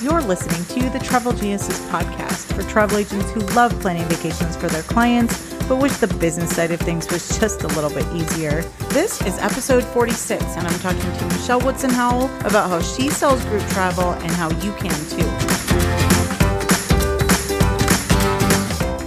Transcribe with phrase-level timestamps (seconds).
[0.00, 4.68] You're listening to the Travel Geniuses podcast for travel agents who love planning vacations for
[4.68, 8.62] their clients, but wish the business side of things was just a little bit easier.
[8.90, 13.44] This is episode 46, and I'm talking to Michelle Woodson Howell about how she sells
[13.46, 15.26] group travel and how you can too.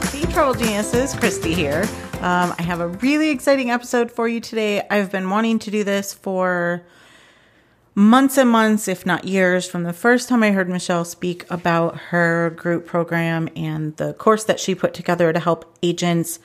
[0.10, 1.84] Hey, Travel Geniuses, Christy here.
[2.16, 4.86] Um, I have a really exciting episode for you today.
[4.92, 6.84] I've been wanting to do this for
[7.96, 11.98] months and months, if not years, from the first time I heard Michelle speak about
[11.98, 16.40] her group program and the course that she put together to help agents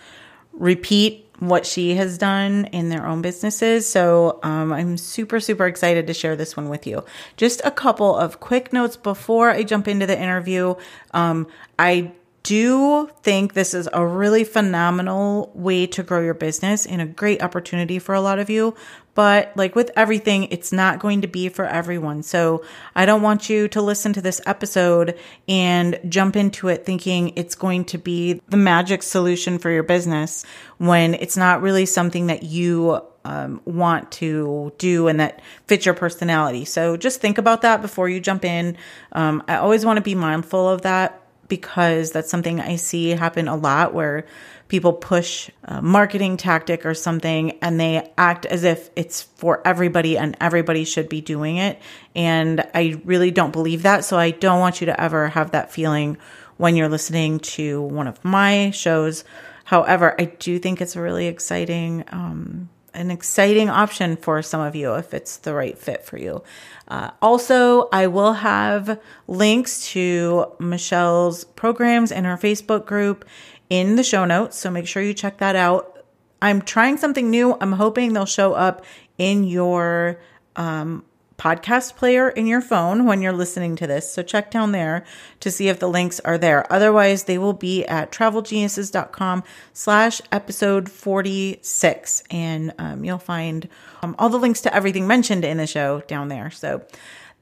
[0.53, 3.87] repeat what she has done in their own businesses.
[3.87, 7.05] So um, I'm super, super excited to share this one with you.
[7.37, 10.75] Just a couple of quick notes before I jump into the interview.
[11.13, 11.47] Um,
[11.79, 12.13] I
[12.47, 17.43] do think this is a really phenomenal way to grow your business and a great
[17.43, 18.73] opportunity for a lot of you.
[19.17, 22.23] But like with everything, it's not going to be for everyone.
[22.23, 22.63] So
[22.95, 27.57] I don't want you to listen to this episode and jump into it thinking it's
[27.57, 30.45] going to be the magic solution for your business
[30.79, 35.97] when it's not really something that you um, want to do and that fits your
[35.97, 36.65] personality.
[36.65, 38.77] So just think about that before you jump in.
[39.10, 43.49] Um, I always want to be mindful of that because that's something I see happen
[43.49, 44.27] a lot where
[44.69, 50.19] people push a marketing tactic or something and they act as if it's for everybody
[50.19, 51.80] and everybody should be doing it.
[52.15, 54.05] And I really don't believe that.
[54.05, 56.19] So I don't want you to ever have that feeling
[56.57, 59.25] when you're listening to one of my shows.
[59.65, 64.75] However, I do think it's a really exciting, um, an exciting option for some of
[64.75, 66.43] you if it's the right fit for you.
[66.89, 73.25] Uh, also, I will have links to Michelle's programs and her Facebook group
[73.71, 74.56] in the show notes.
[74.56, 76.05] So make sure you check that out.
[76.41, 77.56] I'm trying something new.
[77.61, 78.84] I'm hoping they'll show up
[79.19, 80.21] in your
[80.55, 81.05] um,
[81.38, 84.10] podcast player in your phone when you're listening to this.
[84.10, 85.04] So check down there
[85.41, 86.70] to see if the links are there.
[86.72, 92.22] Otherwise, they will be at travelgeniuses.com slash episode 46.
[92.30, 93.69] And um, you'll find
[94.02, 96.50] um, all the links to everything mentioned in the show down there.
[96.50, 96.82] So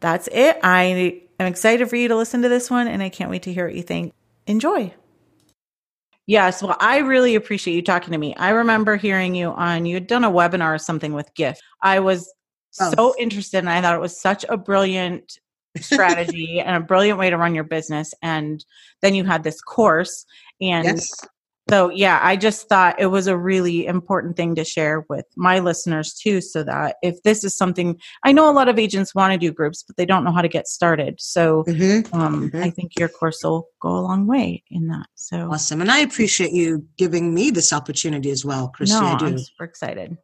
[0.00, 0.59] that's it.
[0.62, 3.53] I am excited for you to listen to this one and I can't wait to
[3.53, 4.12] hear what you think.
[4.47, 4.93] Enjoy.
[6.27, 8.34] Yes, well, I really appreciate you talking to me.
[8.37, 11.59] I remember hearing you on, you had done a webinar or something with GIF.
[11.83, 12.33] I was
[12.81, 12.93] oh.
[12.97, 15.39] so interested and I thought it was such a brilliant
[15.81, 18.15] strategy and a brilliant way to run your business.
[18.23, 18.65] And
[19.03, 20.25] then you had this course
[20.61, 21.11] and yes.
[21.69, 25.59] so yeah, I just thought it was a really important thing to share with my
[25.59, 29.33] listeners too, so that if this is something I know a lot of agents want
[29.33, 31.17] to do groups, but they don't know how to get started.
[31.21, 32.15] So mm-hmm.
[32.15, 32.63] Um, mm-hmm.
[32.63, 35.07] I think your course will go a long way in that.
[35.15, 35.81] So awesome.
[35.81, 39.01] And I appreciate you giving me this opportunity as well, Christy.
[39.01, 40.17] No, I'm super excited.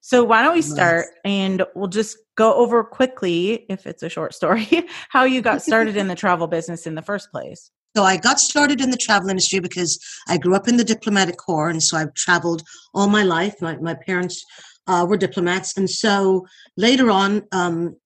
[0.00, 4.32] So why don't we start and we'll just go over quickly, if it's a short
[4.34, 4.66] story,
[5.08, 7.70] how you got started in the travel business in the first place.
[7.96, 9.98] So I got started in the travel industry because
[10.28, 12.62] I grew up in the diplomatic corps, and so I've traveled
[12.94, 13.60] all my life.
[13.60, 14.44] My, my parents
[14.86, 17.96] uh, were diplomats, and so later on, um,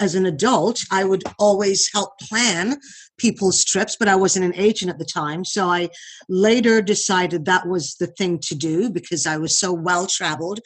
[0.00, 2.78] as an adult, I would always help plan
[3.18, 5.44] people's trips, but I wasn't an agent at the time.
[5.44, 5.88] So I
[6.28, 10.60] later decided that was the thing to do because I was so well traveled.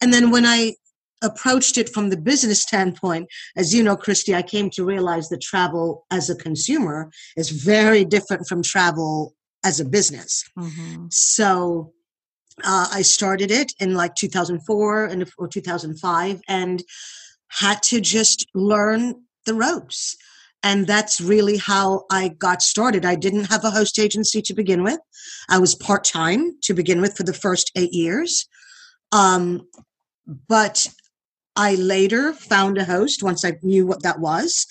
[0.00, 0.74] And then when I
[1.22, 5.42] approached it from the business standpoint, as you know, Christy, I came to realize that
[5.42, 9.34] travel as a consumer is very different from travel
[9.64, 10.44] as a business.
[10.58, 11.06] Mm-hmm.
[11.10, 11.92] So
[12.64, 16.82] uh, I started it in like 2004 and or 2005, and
[17.50, 20.16] had to just learn the ropes.
[20.62, 23.04] And that's really how I got started.
[23.04, 24.98] I didn't have a host agency to begin with.
[25.48, 28.46] I was part time to begin with for the first eight years.
[29.10, 29.66] Um,
[30.48, 30.86] but
[31.56, 34.66] I later found a host once I knew what that was.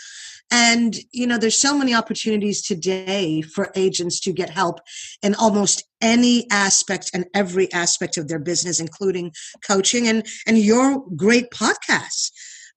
[0.52, 4.80] And, you know, there's so many opportunities today for agents to get help
[5.22, 9.32] in almost any aspect and every aspect of their business, including
[9.68, 12.32] coaching and, and your great podcasts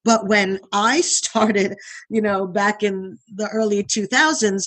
[0.04, 1.76] but when I started,
[2.08, 4.64] you know, back in the early 2000s,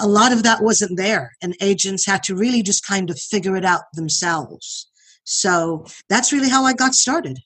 [0.00, 1.32] a lot of that wasn't there.
[1.42, 4.90] And agents had to really just kind of figure it out themselves.
[5.24, 7.38] So that's really how I got started.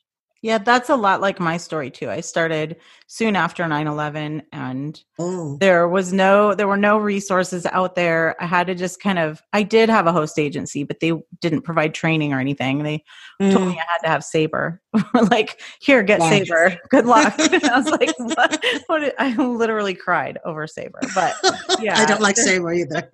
[0.42, 2.08] Yeah, that's a lot like my story too.
[2.08, 2.76] I started
[3.12, 5.56] soon after 9/11 and oh.
[5.58, 8.40] there was no there were no resources out there.
[8.40, 11.62] I had to just kind of I did have a host agency, but they didn't
[11.62, 12.84] provide training or anything.
[12.84, 13.02] They
[13.42, 13.52] mm.
[13.52, 14.80] told me I had to have Sabre.
[15.28, 16.30] like, here, get yeah.
[16.30, 16.78] Sabre.
[16.88, 17.34] Good luck.
[17.38, 18.64] I was like, what?
[18.86, 19.14] what?
[19.18, 21.00] I literally cried over Sabre.
[21.12, 21.34] But
[21.80, 21.94] yeah.
[21.98, 23.10] I don't like Sabre either.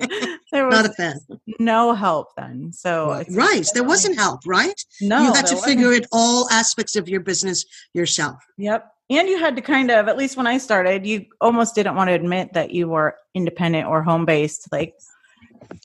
[0.52, 1.19] there was Not a fan.
[1.58, 2.70] No help then.
[2.70, 3.66] So right, right.
[3.72, 4.78] there wasn't help, right?
[5.00, 5.22] No.
[5.22, 7.64] You had to figure it all aspects of your business
[7.94, 8.44] yourself.
[8.58, 11.94] Yep and you had to kind of at least when i started you almost didn't
[11.94, 14.94] want to admit that you were independent or home based like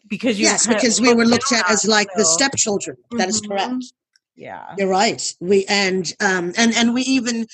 [0.07, 3.41] because you yes because we were looked at as like the still- stepchildren That is
[3.41, 3.47] Mhm.
[3.47, 3.94] correct
[4.35, 5.21] yeah You're right.
[5.39, 7.45] We and um and and we even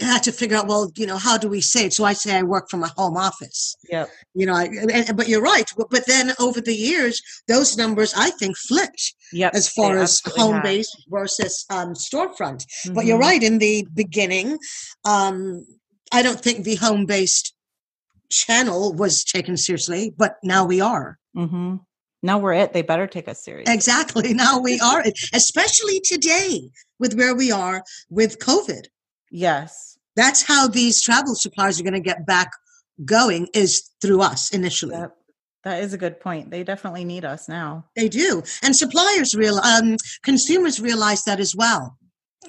[0.00, 1.92] had to figure out well, you know, how do we say it?
[1.92, 3.74] So I say I work from a home office.
[3.90, 5.68] yeah You know, I, and, but you're right.
[5.76, 10.20] But, but then over the years, those numbers I think flipped yep as far as
[10.26, 12.64] home based versus um, storefront.
[12.94, 13.28] But you're Mhm.
[13.28, 13.42] right.
[13.42, 14.58] In the beginning,
[15.04, 15.64] um,
[16.12, 17.54] I don't think the home based
[18.30, 21.18] channel was taken seriously, but now we are.
[21.36, 21.80] Mhm.
[22.22, 24.32] now we're it they better take us serious Exactly.
[24.44, 25.04] Now we are,
[25.34, 28.84] especially today with where we are with COVID.
[29.34, 29.98] Yes.
[30.16, 32.52] That's how these travel suppliers are going to get back
[33.04, 34.94] going is through us initially.
[34.94, 35.16] Yep.
[35.64, 36.50] That is a good point.
[36.50, 37.86] They definitely need us now.
[37.96, 38.42] They do.
[38.62, 41.96] And suppliers real um, consumers realize that as well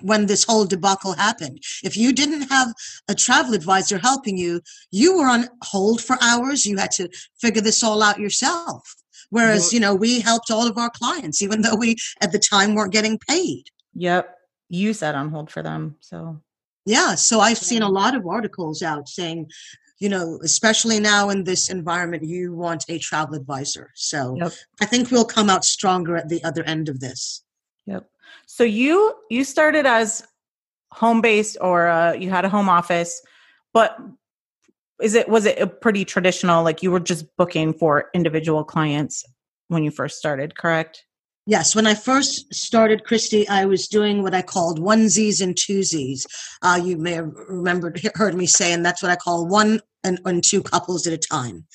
[0.02, 1.60] when this whole debacle happened.
[1.82, 2.74] If you didn't have
[3.08, 4.62] a travel advisor helping you
[4.92, 6.66] you were on hold for hours.
[6.66, 7.10] You had to
[7.40, 8.96] figure this all out yourself.
[9.30, 12.76] Whereas you know we helped all of our clients even though we at the time
[12.76, 13.64] weren't getting paid.
[13.94, 14.30] Yep.
[14.68, 16.42] You sat on hold for them so
[16.86, 19.50] Yeah, so I've seen a lot of articles out saying,
[20.00, 23.92] you know, especially now in this environment, you want a travel advisor.
[23.96, 24.54] So Yep.
[24.82, 27.44] I think we'll come out stronger at the other end of this.
[27.88, 28.08] Yep.
[28.46, 30.26] So you you started as
[30.92, 33.22] home based or uh, you had a home office,
[33.74, 33.98] but
[35.02, 39.24] is it was it a pretty traditional like you were just booking for individual clients
[39.68, 41.06] when you first started, correct?
[41.48, 46.26] Yes, when I first started, Christy, I was doing what I called onesies and twosies.
[46.64, 50.20] Uh, you may have remembered, heard me say, and that's what I call one and,
[50.26, 51.66] and two couples at a time.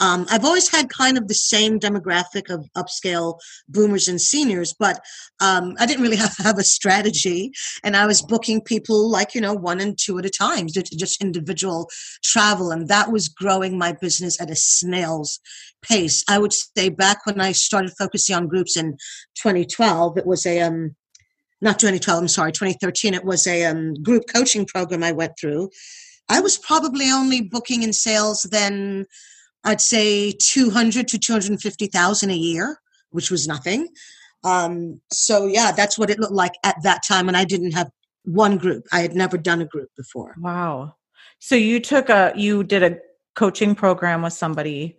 [0.00, 3.38] Um, I've always had kind of the same demographic of upscale
[3.68, 4.98] boomers and seniors, but
[5.40, 7.52] um, I didn't really have, have a strategy.
[7.84, 10.98] And I was booking people like, you know, one and two at a time, just,
[10.98, 11.88] just individual
[12.24, 12.72] travel.
[12.72, 15.38] And that was growing my business at a snail's
[15.82, 16.24] pace.
[16.28, 18.96] I would say back when I started focusing on groups in
[19.36, 20.94] 2012, it was a, um,
[21.60, 25.70] not 2012, I'm sorry, 2013, it was a um, group coaching program I went through.
[26.28, 29.06] I was probably only booking in sales then
[29.64, 32.78] I'd say 200 to 250,000 a year,
[33.10, 33.88] which was nothing.
[34.44, 37.28] Um, so yeah, that's what it looked like at that time.
[37.28, 37.90] And I didn't have
[38.24, 38.86] one group.
[38.92, 40.34] I had never done a group before.
[40.38, 40.96] Wow.
[41.38, 42.98] So you took a you did a
[43.34, 44.96] coaching program with somebody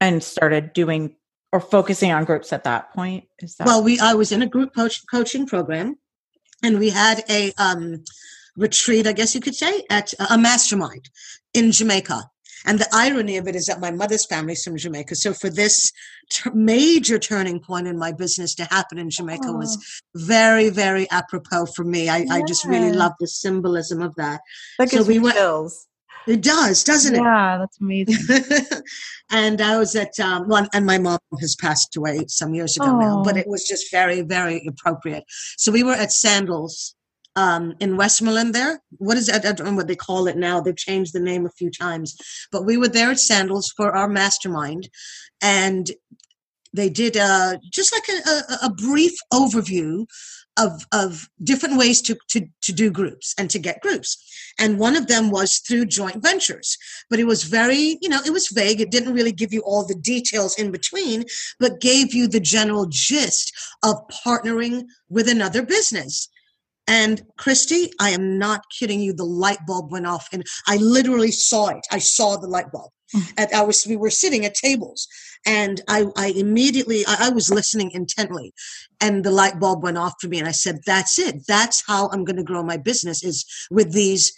[0.00, 1.14] and started doing
[1.52, 3.24] or focusing on groups at that point.
[3.40, 5.96] Is that Well, we I was in a group coach, coaching program,
[6.62, 8.04] and we had a um,
[8.56, 11.08] retreat, I guess you could say, at a mastermind
[11.54, 12.22] in Jamaica.
[12.66, 15.14] And the irony of it is that my mother's family is from Jamaica.
[15.14, 15.92] So for this
[16.28, 21.66] t- major turning point in my business to happen in Jamaica was very, very apropos
[21.66, 22.08] for me.
[22.08, 24.40] I, I just really love the symbolism of that.
[24.78, 25.86] that so we went- chills.
[26.28, 27.22] It does, doesn't it?
[27.22, 28.44] Yeah, that's amazing.
[29.30, 32.98] and I was at um, one, and my mom has passed away some years ago
[32.98, 33.38] now, but Oh.
[33.38, 35.24] it was just very, very appropriate.
[35.56, 36.94] So we were at Sandals
[37.34, 38.54] um, in Westmoreland.
[38.54, 39.46] There, what is that?
[39.46, 40.60] I don't know what they call it now.
[40.60, 42.14] They've changed the name a few times,
[42.52, 44.90] but we were there at Sandals for our mastermind,
[45.40, 45.90] and
[46.74, 50.06] they did uh, just like a, a, a brief overview
[50.58, 54.16] of of different ways to, to to do groups and to get groups.
[54.58, 56.76] And one of them was through joint ventures.
[57.08, 58.80] But it was very you know it was vague.
[58.80, 61.24] It didn't really give you all the details in between
[61.60, 66.28] but gave you the general gist of partnering with another business.
[66.86, 71.32] And christy i am not kidding you the light bulb went off and i literally
[71.32, 71.84] saw it.
[71.90, 73.30] I saw the light bulb Mm-hmm.
[73.38, 75.08] and i was we were sitting at tables
[75.46, 78.52] and i i immediately I, I was listening intently
[79.00, 81.46] and the light bulb went off for me and i said that's it.
[81.46, 84.32] That's how i'm going to grow my business is with these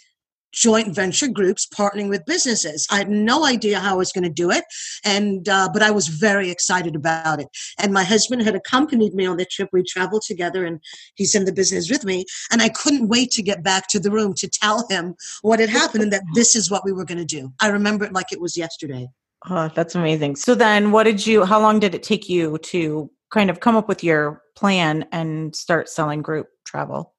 [0.53, 2.87] joint venture groups partnering with businesses.
[2.91, 4.65] I had no idea how i was going to do it
[5.05, 7.47] and uh, but i was very excited about it.
[7.79, 9.69] And my husband had accompanied me on the trip.
[9.71, 10.79] We traveled together and
[11.15, 14.11] he's in the business with me and i couldn't wait to get back to the
[14.11, 17.17] room to tell him what had happened and that this is what we were going
[17.17, 17.51] to do.
[17.61, 19.07] I remember it like it was yesterday.
[19.49, 20.35] Oh, that's amazing.
[20.35, 23.75] So then what did you how long did it take you to kind of come
[23.75, 27.13] up with your plan and start selling group travel?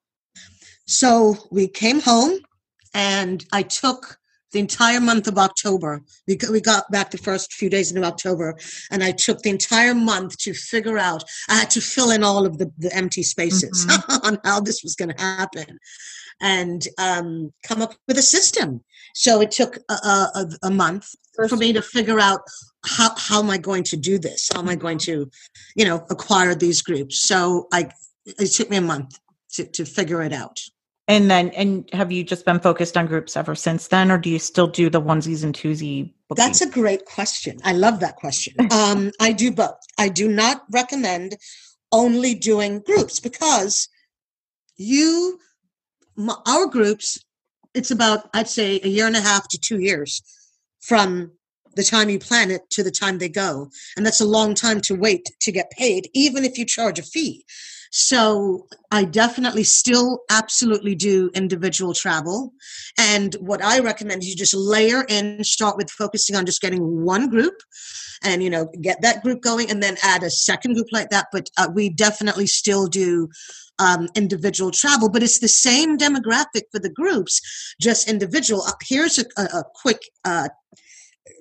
[0.86, 2.38] So we came home
[2.94, 4.18] and I took
[4.52, 6.02] the entire month of October.
[6.28, 8.54] We got, we got back the first few days in October
[8.90, 12.46] and I took the entire month to figure out, I had to fill in all
[12.46, 13.86] of the, the empty spaces
[14.22, 15.78] on how this was going to happen
[16.40, 18.82] and um, come up with a system.
[19.14, 21.08] So it took a, a, a month
[21.48, 22.40] for me to figure out
[22.84, 24.50] how, how am I going to do this?
[24.52, 25.30] How am I going to,
[25.76, 27.20] you know, acquire these groups?
[27.20, 27.88] So I,
[28.26, 29.18] it took me a month
[29.54, 30.60] to, to figure it out.
[31.08, 34.30] And then, and have you just been focused on groups ever since then, or do
[34.30, 36.12] you still do the onesies and twosie?
[36.28, 36.44] Booking?
[36.44, 37.58] That's a great question.
[37.64, 38.54] I love that question.
[38.70, 39.78] Um, I do both.
[39.98, 41.36] I do not recommend
[41.90, 43.88] only doing groups because
[44.76, 45.38] you,
[46.46, 47.18] our groups,
[47.74, 50.22] it's about, I'd say, a year and a half to two years
[50.80, 51.32] from
[51.74, 53.70] the time you plan it to the time they go.
[53.96, 57.02] And that's a long time to wait to get paid, even if you charge a
[57.02, 57.44] fee.
[57.94, 62.54] So I definitely still absolutely do individual travel.
[62.98, 67.04] And what I recommend is you just layer in, start with focusing on just getting
[67.04, 67.54] one group
[68.24, 71.26] and, you know, get that group going and then add a second group like that.
[71.32, 73.28] But uh, we definitely still do
[73.78, 78.62] um, individual travel, but it's the same demographic for the groups, just individual.
[78.62, 80.48] Uh, here's a, a, a quick uh,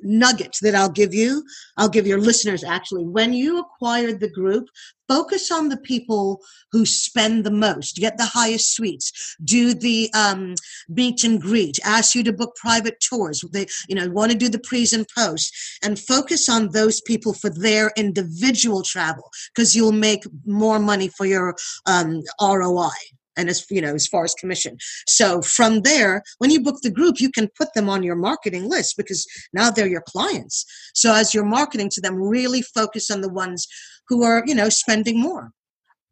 [0.04, 1.44] nugget that I'll give you.
[1.78, 3.06] I'll give your listeners actually.
[3.06, 4.68] When you acquired the group,
[5.08, 10.56] focus on the people who spend the most, get the highest suites, do the um,
[10.88, 13.44] meet and greet, ask you to book private tours.
[13.52, 17.34] They, you know, want to do the pre's and post, and focus on those people
[17.34, 22.90] for their individual travel because you'll make more money for your um, ROI
[23.38, 24.78] and as you know as far as commission.
[25.08, 28.70] So from there when you book the group you can put them on your marketing
[28.70, 30.66] list because now they're your clients.
[30.94, 33.68] So as you're marketing to them really focus on the ones
[34.08, 35.52] who are you know spending more.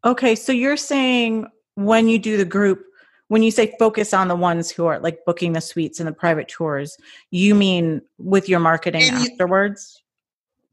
[0.05, 2.85] Okay so you're saying when you do the group
[3.29, 6.13] when you say focus on the ones who are like booking the suites and the
[6.13, 6.97] private tours
[7.31, 10.01] you mean with your marketing and afterwards?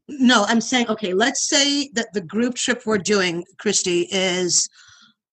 [0.07, 4.67] You, no i'm saying okay let's say that the group trip we're doing christy is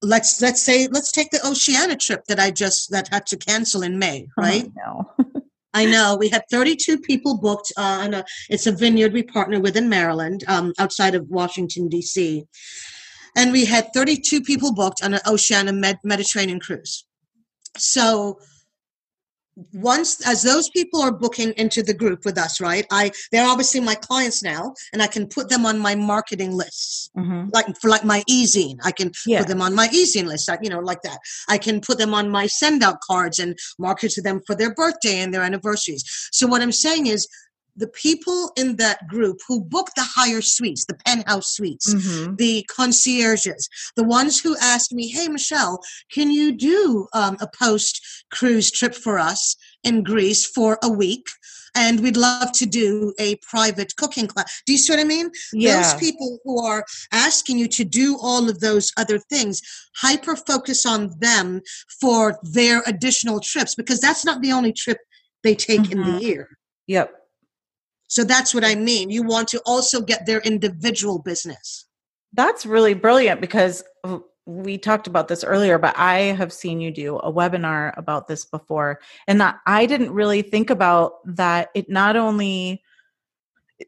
[0.04, 3.82] let's let's say let's take the Oceania trip that I just that had to cancel
[3.82, 4.70] in May, right?
[4.87, 5.42] Oh, no.
[5.75, 9.76] I know we had 32 people booked on a it's a vineyard we partner with
[9.76, 12.44] in Maryland, um, outside of Washington D.C.,
[13.37, 17.04] and we had 32 people booked on an Oceania Med- Mediterranean cruise.
[17.76, 18.38] So
[19.73, 23.80] once as those people are booking into the group with us right i they're obviously
[23.80, 27.49] my clients now and i can put them on my marketing lists mm-hmm.
[27.52, 29.38] like for like my e-zine i can yeah.
[29.38, 31.18] put them on my e-zine list you know like that
[31.49, 34.75] i can put them on my send out cards and market to them for their
[34.75, 37.28] birthday and their anniversaries so what i'm saying is
[37.76, 42.37] the people in that group who book the higher suites, the penthouse suites, mm-hmm.
[42.37, 48.00] the concierges, the ones who asked me, Hey, Michelle, can you do um, a post
[48.31, 51.26] cruise trip for us in Greece for a week?
[51.76, 54.62] And we'd love to do a private cooking class.
[54.64, 55.31] Do you see what I mean?
[55.52, 55.83] Yeah.
[55.83, 59.61] Those people who are asking you to do all of those other things,
[59.97, 61.62] hyper focus on them
[62.00, 64.99] for their additional trips because that's not the only trip
[65.43, 65.93] they take mm-hmm.
[65.93, 66.19] in the mm-hmm.
[66.19, 66.49] year.
[66.87, 67.12] Yep.
[68.14, 69.11] So that's what I mean.
[69.11, 71.85] You want to also get their individual business.
[72.33, 73.83] That's really brilliant because
[74.47, 78.44] we talked about this earlier, but I have seen you do a webinar about this
[78.44, 81.71] before, and that I didn't really think about that.
[81.75, 82.85] It not only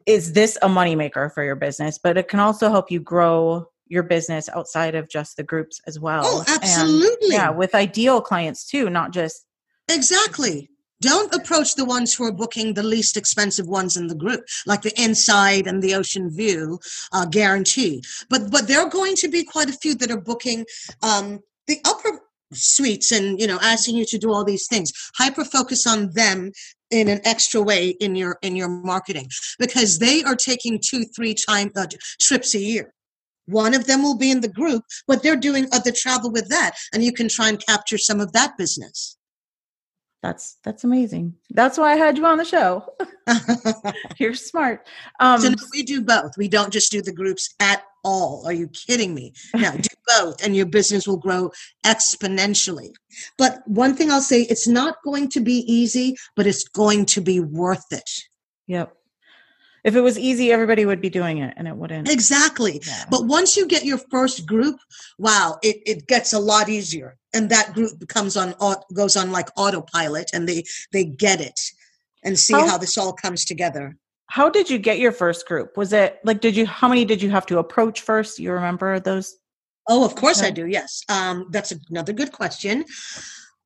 [0.05, 4.03] is this a moneymaker for your business, but it can also help you grow your
[4.03, 6.23] business outside of just the groups as well.
[6.25, 7.27] Oh, absolutely.
[7.27, 9.45] And, yeah, with ideal clients too, not just
[9.87, 10.69] exactly
[11.01, 14.81] don't approach the ones who are booking the least expensive ones in the group like
[14.81, 16.79] the inside and the ocean view
[17.13, 18.03] uh, guarantee.
[18.29, 20.65] But but there are going to be quite a few that are booking
[21.03, 22.21] um, the upper
[22.53, 24.91] suites and you know asking you to do all these things.
[25.15, 26.51] Hyper focus on them
[26.89, 31.33] in an extra way in your in your marketing because they are taking two three
[31.33, 31.85] time uh,
[32.19, 32.93] trips a year.
[33.45, 36.73] One of them will be in the group but they're doing other travel with that
[36.93, 39.16] and you can try and capture some of that business
[40.23, 41.35] that's that's amazing.
[41.51, 42.91] That's why I had you on the show.
[44.17, 44.87] You're smart.
[45.19, 46.31] Um, so we do both.
[46.37, 48.43] We don't just do the groups at all.
[48.45, 49.33] Are you kidding me?
[49.55, 51.51] No, do both, and your business will grow
[51.85, 52.93] exponentially.
[53.37, 57.21] But one thing I'll say, it's not going to be easy, but it's going to
[57.21, 58.09] be worth it.
[58.67, 58.96] Yep
[59.83, 62.81] if it was easy everybody would be doing it and it wouldn't exactly.
[62.85, 63.05] yeah.
[63.09, 64.77] but once you get your first group
[65.17, 68.53] wow it, it gets a lot easier and that group becomes on
[68.93, 71.59] goes on like autopilot and they they get it
[72.23, 73.95] and see how, how this all comes together.
[74.29, 75.77] How did you get your first group?
[75.77, 78.39] Was it like did you how many did you have to approach first?
[78.39, 79.37] You remember those?
[79.87, 81.03] Oh of course i do yes.
[81.09, 82.83] Um, that's another good question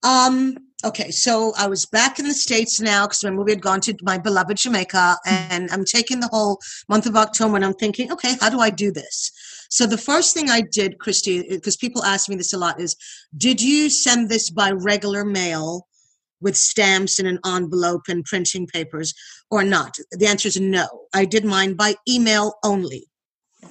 [0.04, 3.82] um, okay, so I was back in the States now because remember we had gone
[3.82, 8.12] to my beloved Jamaica and I'm taking the whole month of October and I'm thinking,
[8.12, 9.32] okay, how do I do this?
[9.70, 12.96] So the first thing I did, Christy, because people ask me this a lot, is
[13.38, 15.88] did you send this by regular mail
[16.42, 19.14] with stamps and an envelope and printing papers
[19.50, 19.96] or not?
[20.12, 20.88] The answer is no.
[21.14, 23.06] I did mine by email only.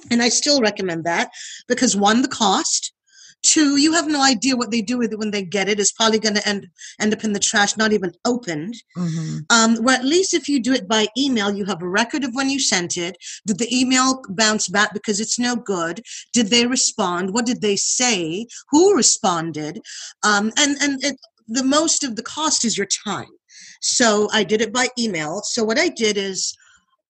[0.09, 1.29] And I still recommend that
[1.67, 2.93] because one, the cost,
[3.43, 5.79] Two, you have no idea what they do with it when they get it.
[5.79, 6.67] It's probably going to end
[6.99, 8.75] end up in the trash, not even opened.
[8.97, 9.37] Mm-hmm.
[9.49, 12.33] Um, where at least if you do it by email, you have a record of
[12.33, 13.17] when you sent it.
[13.47, 16.01] Did the email bounce back because it's no good?
[16.33, 17.33] Did they respond?
[17.33, 18.47] What did they say?
[18.69, 19.81] Who responded?
[20.23, 21.17] Um, and and it,
[21.47, 23.31] the most of the cost is your time.
[23.81, 25.41] So I did it by email.
[25.43, 26.55] So what I did is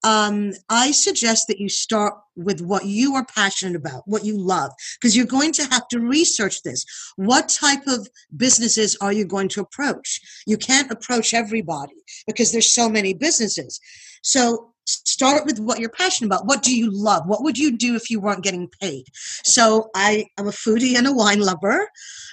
[0.03, 4.71] um, I suggest that you start with what you are passionate about, what you love,
[4.99, 6.85] because you're going to have to research this.
[7.15, 10.21] What type of businesses are you going to approach?
[10.47, 11.93] You can't approach everybody
[12.25, 13.79] because there's so many businesses.
[14.23, 16.45] So start with what you're passionate about.
[16.45, 17.23] What do you love?
[17.27, 19.05] What would you do if you weren't getting paid?
[19.43, 21.87] So I am a foodie and a wine lover.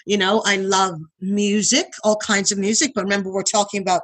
[0.07, 4.03] You know, I love music, all kinds of music, but remember we're talking about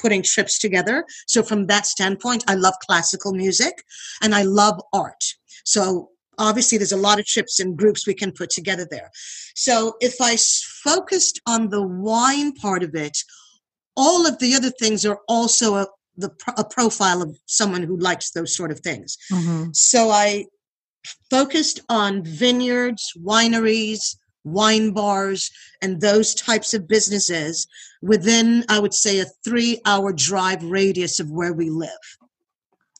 [0.00, 1.04] putting trips together.
[1.26, 3.84] So from that standpoint, I love classical music
[4.22, 5.24] and I love art.
[5.64, 9.10] So obviously there's a lot of trips and groups we can put together there.
[9.54, 10.36] So if I
[10.82, 13.18] focused on the wine part of it,
[13.96, 18.30] all of the other things are also a, the, a profile of someone who likes
[18.30, 19.16] those sort of things.
[19.30, 19.70] Mm-hmm.
[19.72, 20.46] So I
[21.30, 25.50] focused on vineyards, wineries, wine bars,
[25.82, 27.66] and those types of businesses
[28.02, 31.90] within, I would say, a three hour drive radius of where we live.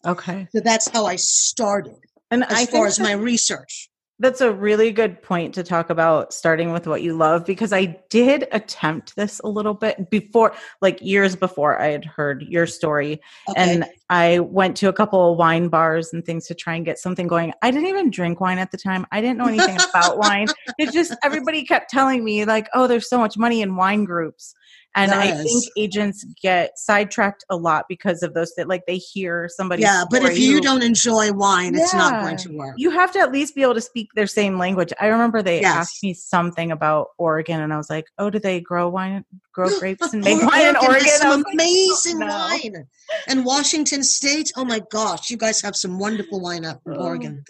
[0.05, 0.49] Okay.
[0.55, 1.97] So that's how I started
[2.31, 3.90] And as I far as my research.
[4.21, 7.99] That's a really good point to talk about starting with what you love because I
[8.11, 13.21] did attempt this a little bit before, like years before I had heard your story.
[13.49, 13.61] Okay.
[13.61, 16.99] And I went to a couple of wine bars and things to try and get
[16.99, 17.55] something going.
[17.63, 19.07] I didn't even drink wine at the time.
[19.11, 20.49] I didn't know anything about wine.
[20.79, 24.55] It just everybody kept telling me, like, oh, there's so much money in wine groups.
[24.97, 29.49] And I think agents get sidetracked a lot because of those that like they hear
[29.49, 29.83] somebody.
[29.83, 32.75] yeah, but if you don't enjoy wine, it's not going to work.
[32.77, 34.93] you have to at least be able to speak their same language.
[35.01, 35.77] I remember they Yes.
[35.77, 39.69] asked me something about Oregon, and I was like, "Oh, do they grow wine, grow
[39.79, 42.27] grapes, and make Oh, wine in Oregon Oregon?" has I was some like, amazing no.
[42.27, 42.87] wine.
[43.29, 47.05] And Washington State, oh my gosh, you guys have some wonderful wine up in Oh,
[47.07, 47.45] Oregon.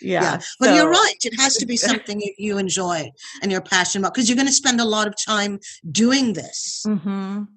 [0.00, 1.16] Yeah, Yeah, but you're right.
[1.24, 3.10] It has to be something you, enjoy
[3.42, 5.58] and you're passionate about because you're going to spend a lot of time
[5.90, 6.82] doing this.
[6.86, 7.48] Mhm.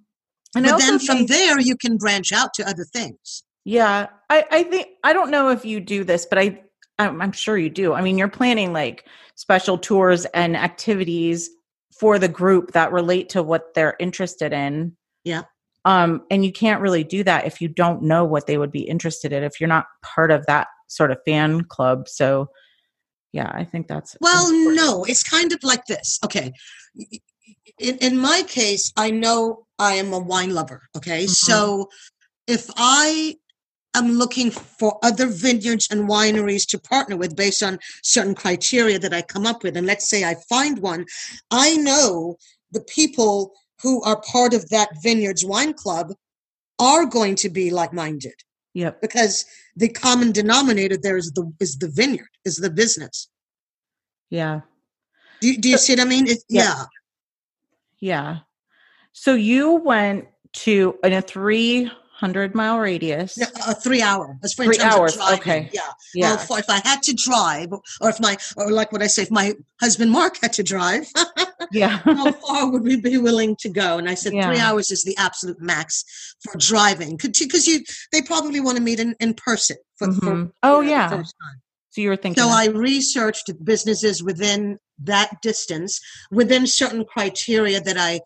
[0.56, 3.44] And but then from think- there, you can branch out to other things.
[3.66, 6.62] Yeah, I, I think I don't know if you do this, but I
[6.98, 7.94] I'm, I'm sure you do.
[7.94, 11.50] I mean, you're planning like special tours and activities
[12.00, 14.96] for the group that relate to what they're interested in.
[15.24, 15.44] Yeah.
[15.86, 18.82] Um, and you can't really do that if you don't know what they would be
[18.82, 22.10] interested in if you're not part of that sort of fan club.
[22.10, 22.50] So,
[23.32, 24.76] yeah, I think that's Well, important.
[24.76, 26.20] no, it's kind of like this.
[26.26, 26.52] Okay.
[27.78, 30.82] In, in my case, I know I am a wine lover.
[30.98, 31.24] Okay.
[31.26, 31.30] Mhm.
[31.30, 31.90] So
[32.48, 33.38] if I
[33.96, 39.14] am looking for other vineyards and wineries to partner with based on certain criteria that
[39.14, 41.06] I come up with, and let's say I find one,
[41.52, 42.38] I know
[42.72, 46.14] the people who are part of that vineyards wine club
[46.80, 48.36] are going to be like minded
[48.74, 49.02] Yep.
[49.02, 53.28] because the common denominator there is the is the vineyard is the business
[54.30, 54.62] Yeah.
[55.42, 56.64] do you, do you see what i mean it, Yeah.
[56.64, 56.86] yeah
[58.00, 58.38] Yeah.
[59.12, 60.26] So you went
[60.64, 63.38] to in a 300 mile radius.
[63.38, 65.70] Yeah, a three hour as for Three hours, okay.
[65.74, 65.82] yeah
[66.14, 66.30] Yeah.
[66.30, 67.70] well for, if i had to drive
[68.02, 71.06] or if my or like what i say if my husband mark had to drive
[71.72, 71.98] yeah.
[72.04, 75.16] how far would we be willing to go and i said three hours is the
[75.18, 76.04] absolute max
[76.42, 80.52] for driving because you they probably want to meet in, in person for, for Mhm.
[80.64, 81.24] Oh, you know, the yeah.
[81.92, 82.44] So you were thinking.
[82.44, 86.00] So I researched businesses within that distance,
[86.32, 88.22] within certain criteria that I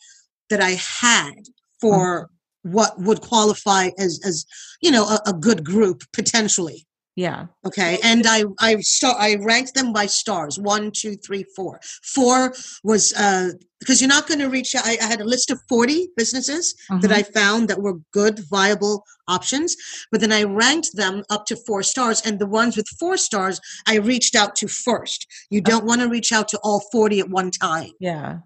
[0.50, 1.34] that I had
[1.80, 2.30] for
[2.64, 4.46] what would qualify as as
[4.82, 6.86] you know a, a good group potentially.
[7.16, 7.46] Yeah.
[7.66, 11.80] Okay, and I I start I ranked them by stars one two three four.
[12.16, 13.50] Four was uh
[13.80, 14.74] because you're not going to reach.
[14.76, 17.20] I, I had a list of forty businesses that Mhm.
[17.20, 19.76] I found that were good, viable options.
[20.12, 23.60] But then I ranked them up to four stars, and the ones with four stars,
[23.88, 25.28] I reached out to first.
[25.50, 27.92] You don't want to reach out to all 40 at one time.
[28.00, 28.38] Yeah.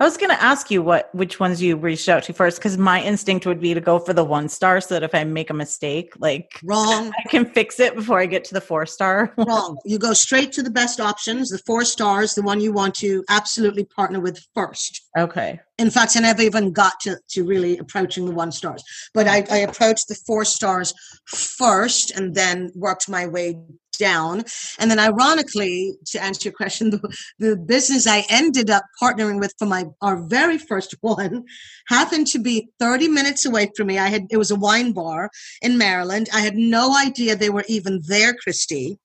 [0.00, 2.78] I was going to ask you what which ones you reached out to first because
[2.78, 5.50] my instinct would be to go for the one star so that if I make
[5.50, 9.32] a mistake, like Wrong, I can fix it before I get to the four star.
[9.38, 9.78] wrong.
[9.84, 13.24] You go straight to the best options, the four stars, the one you want to
[13.28, 15.02] absolutely partner with first.
[15.18, 15.60] okay.
[15.78, 19.44] In fact, I never even got to, to really approaching the one stars, but I,
[19.50, 20.94] I approached the four stars
[21.26, 23.56] first and then worked my way
[23.98, 24.44] down.
[24.78, 29.54] And then, ironically, to answer your question, the, the business I ended up partnering with
[29.58, 31.44] for my our very first one
[31.88, 33.98] happened to be 30 minutes away from me.
[33.98, 36.28] I had it was a wine bar in Maryland.
[36.32, 38.98] I had no idea they were even there, Christy.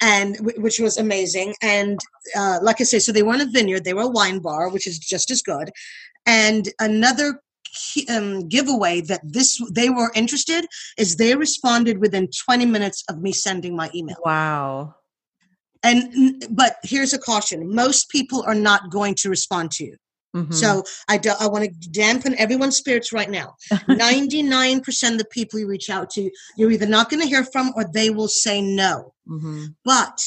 [0.00, 1.54] and which was amazing.
[1.62, 1.98] And
[2.36, 4.86] uh, like I say, so they weren't a vineyard; they were a wine bar, which
[4.86, 5.70] is just as good.
[6.26, 7.40] And another
[8.08, 10.66] um, giveaway that this they were interested
[10.98, 14.16] is they responded within 20 minutes of me sending my email.
[14.24, 14.94] Wow.
[15.82, 19.96] And but here's a caution: most people are not going to respond to you.
[20.34, 20.52] Mm-hmm.
[20.52, 23.54] So I do, I want to dampen everyone's spirits right now.
[23.70, 27.70] 99% of the people you reach out to, you're either not going to hear from
[27.76, 29.14] or they will say no.
[29.28, 29.66] Mm-hmm.
[29.84, 30.20] But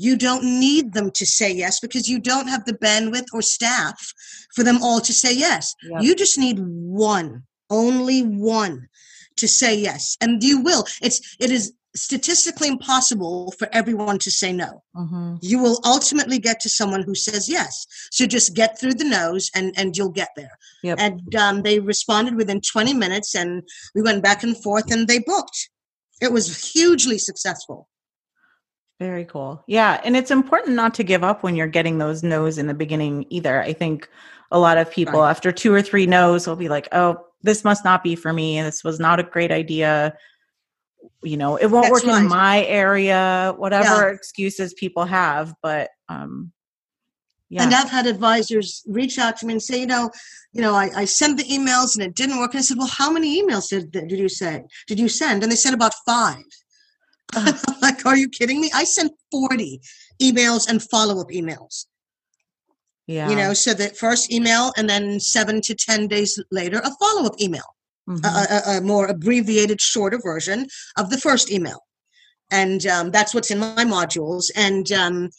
[0.00, 4.14] you don't need them to say yes because you don't have the bandwidth or staff
[4.54, 5.74] for them all to say yes.
[5.82, 6.02] Yep.
[6.02, 8.88] You just need one, only one
[9.36, 10.16] to say yes.
[10.22, 10.86] And you will.
[11.02, 14.82] It's it is statistically impossible for everyone to say no.
[14.96, 15.34] Mm-hmm.
[15.42, 17.84] You will ultimately get to someone who says yes.
[18.10, 20.56] So just get through the no's and, and you'll get there.
[20.82, 20.98] Yep.
[20.98, 25.18] And um, they responded within 20 minutes and we went back and forth and they
[25.18, 25.68] booked.
[26.22, 27.89] It was hugely successful.
[29.00, 29.64] Very cool.
[29.66, 30.00] Yeah.
[30.04, 33.26] And it's important not to give up when you're getting those no's in the beginning
[33.30, 33.60] either.
[33.60, 34.08] I think
[34.52, 35.30] a lot of people, right.
[35.30, 38.60] after two or three no's, will be like, oh, this must not be for me.
[38.60, 40.16] This was not a great idea
[41.22, 42.22] you know it won't That's work right.
[42.22, 44.14] in my area whatever yeah.
[44.14, 46.52] excuses people have but um
[47.52, 47.64] yeah.
[47.64, 50.08] And I've had advisors reach out to me and say, you know,
[50.52, 52.54] you know, I, I sent the emails and it didn't work.
[52.54, 54.70] And I said, well, how many emails did, did you send?
[54.86, 55.42] Did you send?
[55.42, 56.44] And they said about five.
[57.34, 58.70] Uh, like, are you kidding me?
[58.74, 59.80] I sent 40
[60.22, 61.86] emails and follow up emails.
[63.06, 63.28] Yeah.
[63.28, 67.26] You know, so the first email and then seven to 10 days later, a follow
[67.26, 67.74] up email
[68.08, 68.24] mm-hmm.
[68.24, 70.66] a, a, a, more abbreviated, shorter version
[70.96, 71.84] of the first email.
[72.50, 74.50] And um, that's what's in my modules.
[74.56, 75.30] And um,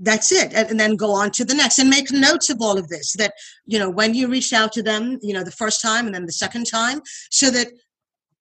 [0.00, 2.88] that's it and, then go on to the next and make notes of all of
[2.88, 3.32] this that
[3.66, 6.26] you know when you reach out to them you know the first time and then
[6.26, 7.68] the second time so that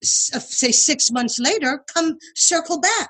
[0.03, 3.09] say six months later come circle back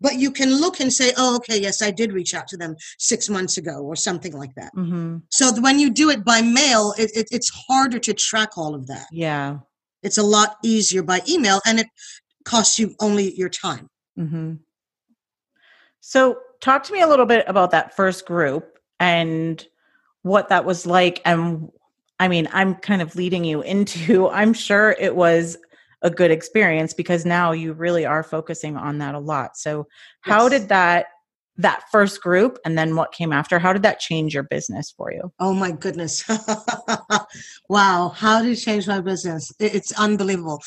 [0.00, 2.76] but you can look and say oh okay yes i did reach out to them
[2.98, 5.18] six months ago or something like that mm-hmm.
[5.30, 8.86] so when you do it by mail it, it, it's harder to track all of
[8.86, 9.58] that yeah
[10.02, 11.86] it's a lot easier by email and it
[12.44, 13.88] costs you only your time.
[14.18, 14.54] Mm-hmm.
[16.00, 19.64] So, talk to me a little bit about that first group and
[20.22, 21.20] what that was like.
[21.24, 21.70] And
[22.18, 25.56] I mean, I'm kind of leading you into, I'm sure it was
[26.02, 29.56] a good experience because now you really are focusing on that a lot.
[29.56, 29.86] So,
[30.22, 30.50] how yes.
[30.60, 31.06] did that
[31.58, 35.12] that first group and then what came after how did that change your business for
[35.12, 35.32] you?
[35.38, 36.24] Oh my goodness.
[37.68, 38.08] Wow.
[38.14, 39.50] How did it change my business?
[39.58, 40.62] It's unbelievable.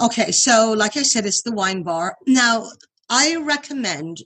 [0.00, 2.16] Okay so like i said it's the wine bar.
[2.26, 2.66] Now
[3.10, 4.18] i recommend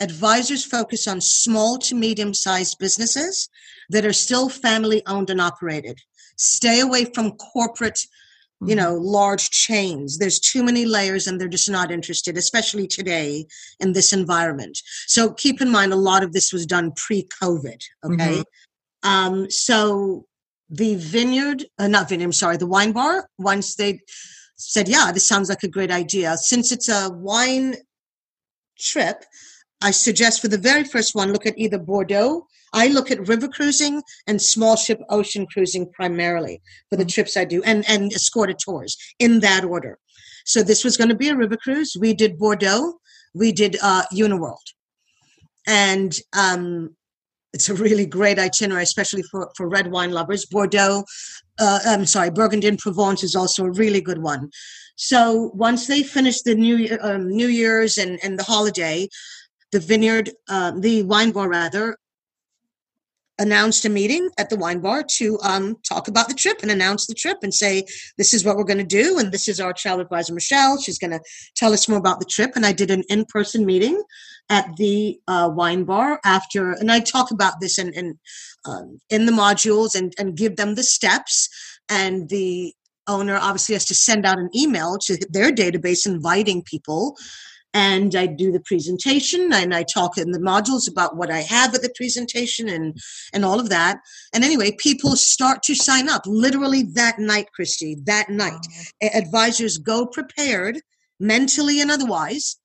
[0.00, 3.48] advisors focus on small to medium sized businesses
[3.88, 5.98] that are still family owned and operated.
[6.36, 7.98] Stay away from corporate
[8.60, 8.78] you mm-hmm.
[8.78, 13.44] know large chains there's too many layers and they're just not interested especially today
[13.80, 18.42] in this environment so keep in mind a lot of this was done pre-covid okay
[18.42, 19.08] mm-hmm.
[19.08, 20.24] um, so
[20.70, 24.00] the vineyard uh, not vineyard i'm sorry the wine bar once they
[24.56, 27.76] said yeah this sounds like a great idea since it's a wine
[28.78, 29.24] trip
[29.88, 33.48] i suggest for the very first one look at either bordeaux I look at river
[33.48, 37.10] cruising and small ship ocean cruising primarily for the mm-hmm.
[37.14, 39.98] trips I do and, and escorted tours in that order.
[40.44, 41.96] So this was going to be a river cruise.
[41.98, 42.98] We did Bordeaux.
[43.34, 44.66] We did uh, Uniworld.
[45.66, 46.94] And um,
[47.52, 50.46] it's a really great itinerary, especially for, for red wine lovers.
[50.46, 51.04] Bordeaux,
[51.58, 54.50] uh, I'm sorry, Burgundy and Provence is also a really good one.
[54.96, 59.08] So once they finished the New um, New Year's and, and the holiday,
[59.72, 61.96] the vineyard, uh, the wine bar rather,
[63.38, 67.06] announced a meeting at the wine bar to um, talk about the trip and announce
[67.06, 67.84] the trip and say
[68.16, 70.80] this is what we're going to do and this is our travel advisor michelle.
[70.80, 71.20] She's going to
[71.54, 72.52] tell us more about the trip.
[72.56, 74.02] And i did an in-person meeting
[74.48, 78.18] at the uh, wine bar after and i talk about this in in,
[78.64, 81.48] um, in the modules and, and give them the steps.
[81.88, 82.74] And the
[83.06, 87.16] owner obviously has to send out an email to their database inviting people
[87.76, 91.74] and I do the presentation and I talk in the modules about what I have
[91.74, 92.98] at the presentation and
[93.34, 93.98] and all of that.
[94.32, 98.66] And anyway, people start to sign up literally that night, Christy, that night.
[99.02, 100.80] Advisors go prepared
[101.20, 102.56] mentally and otherwise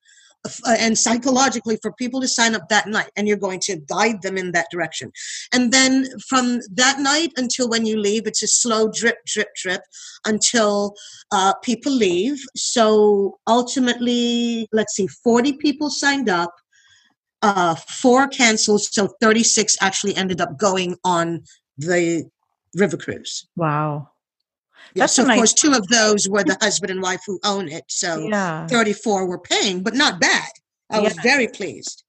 [0.65, 4.37] and psychologically for people to sign up that night and you're going to guide them
[4.37, 5.11] in that direction.
[5.53, 9.81] And then from that night until when you leave it's a slow drip drip drip
[10.25, 10.95] until
[11.31, 12.39] uh, people leave.
[12.55, 16.53] So ultimately let's see 40 people signed up
[17.43, 21.43] uh, four canceled so 36 actually ended up going on
[21.77, 22.25] the
[22.75, 23.47] river cruise.
[23.55, 24.10] Wow
[24.93, 27.85] Yes, of nice- course, two of those were the husband and wife who own it.
[27.87, 28.67] So yeah.
[28.67, 30.49] 34 were paying, but not bad.
[30.89, 32.03] I was very pleased.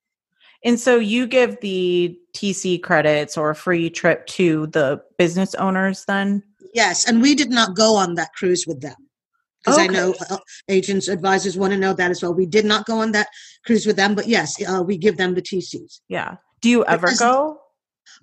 [0.64, 6.04] And so you give the TC credits or a free trip to the business owners
[6.06, 6.42] then?
[6.74, 8.96] Yes, and we did not go on that cruise with them.
[9.64, 12.34] Because I know uh, agents, advisors want to know that as well.
[12.34, 13.28] We did not go on that
[13.64, 16.00] cruise with them, but yes, uh, we give them the TCs.
[16.08, 16.36] Yeah.
[16.60, 17.58] Do you ever Because- go?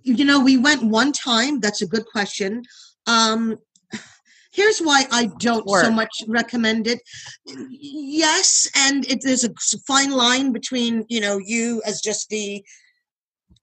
[0.04, 1.60] You know, we went one time.
[1.60, 2.63] That's a good question.
[3.08, 3.58] Um,
[4.60, 7.00] here's why I don't so much recommend it.
[7.45, 9.54] Yes, and it, there's a
[9.88, 12.63] fine line between you know you as just the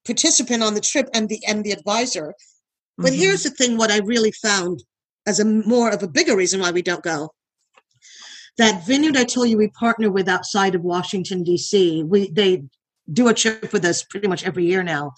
[0.04, 2.34] participant on the trip and the and the advisor.
[2.98, 3.16] But Mhm.
[3.22, 4.84] here's the thing: what I really found
[5.26, 7.18] as a more of a bigger reason why we don't go.
[8.56, 12.02] That vineyard I told you we partner with outside of Washington D.C.
[12.04, 12.64] We they
[13.12, 15.12] do a trip with us pretty much every year now,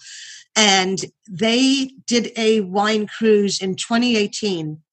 [0.55, 0.97] and
[1.45, 4.83] they did a wine cruise in 2018.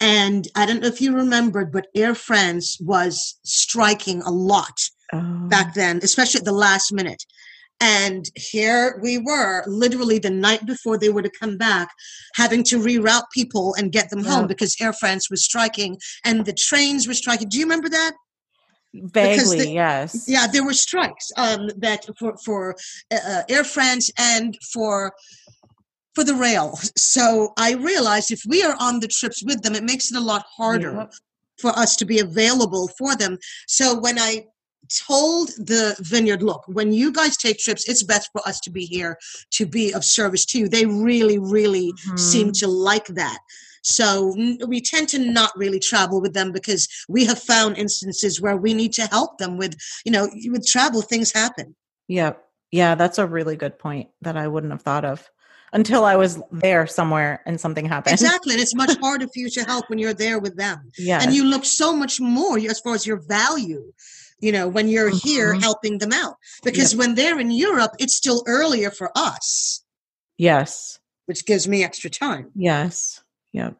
[0.00, 4.78] And I don't know if you remembered, but Air France was striking a lot
[5.12, 5.48] Oh.
[5.48, 7.24] back then, especially at the last minute.
[7.80, 11.88] And here we were, literally the night before they were to come back,
[12.36, 14.30] having to reroute people and get them Yeah.
[14.36, 17.48] home because Air France was striking and the trains were striking.
[17.48, 18.12] Do you remember that?
[18.94, 20.24] Vaguely, the- yes.
[20.26, 22.76] Yeah, there were strikes um, that for for
[23.12, 25.12] uh, Air France and for
[26.14, 26.78] for the rail.
[26.96, 30.20] So I realized if we are on the trips with them, it makes it a
[30.20, 31.12] lot harder Yep.
[31.60, 33.38] for us to be available for them.
[33.68, 34.46] So when I
[35.06, 38.86] told the vineyard, look, when you guys take trips, it's best for us to be
[38.86, 39.18] here
[39.52, 40.68] to be of service to you.
[40.68, 42.58] They really, really seem Mhm.
[42.60, 43.38] to like that.
[43.82, 44.34] So
[44.66, 48.74] we tend to not really travel with them because we have found instances where we
[48.74, 51.76] need to help them with, you know, with travel, things happen.
[52.08, 52.32] Yeah.
[52.72, 55.28] Yeah, that's a really good point that I wouldn't have thought of
[55.72, 58.14] until I was there somewhere and something happened.
[58.14, 58.54] Exactly.
[58.54, 60.90] And it's much harder for you to help when you're there with them.
[60.98, 61.22] Yeah.
[61.22, 63.92] And you look so much more as far as your value,
[64.40, 65.62] you know, when you're here Mhm.
[65.62, 66.36] helping them out.
[66.64, 69.82] Because when they're in Europe, it's still earlier for us,
[70.38, 70.98] yes.
[71.26, 72.50] which gives me extra time.
[72.54, 73.22] Yes.
[73.52, 73.76] Yep.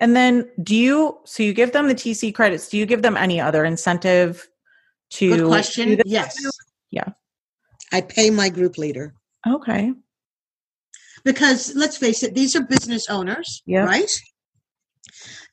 [0.00, 3.16] And then do you so you give them the TC credits, do you give them
[3.16, 4.48] any other incentive
[5.10, 6.00] to Good question.
[6.04, 6.36] Yes.
[6.90, 7.08] Yeah.
[7.92, 9.14] I pay my group leader.
[9.46, 9.92] Okay.
[11.24, 13.84] Because let's face it these are business owners Yeah.
[13.84, 14.10] right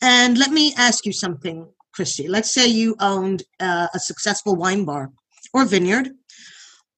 [0.01, 4.85] and let me ask you something christy let's say you owned uh, a successful wine
[4.85, 5.11] bar
[5.53, 6.09] or vineyard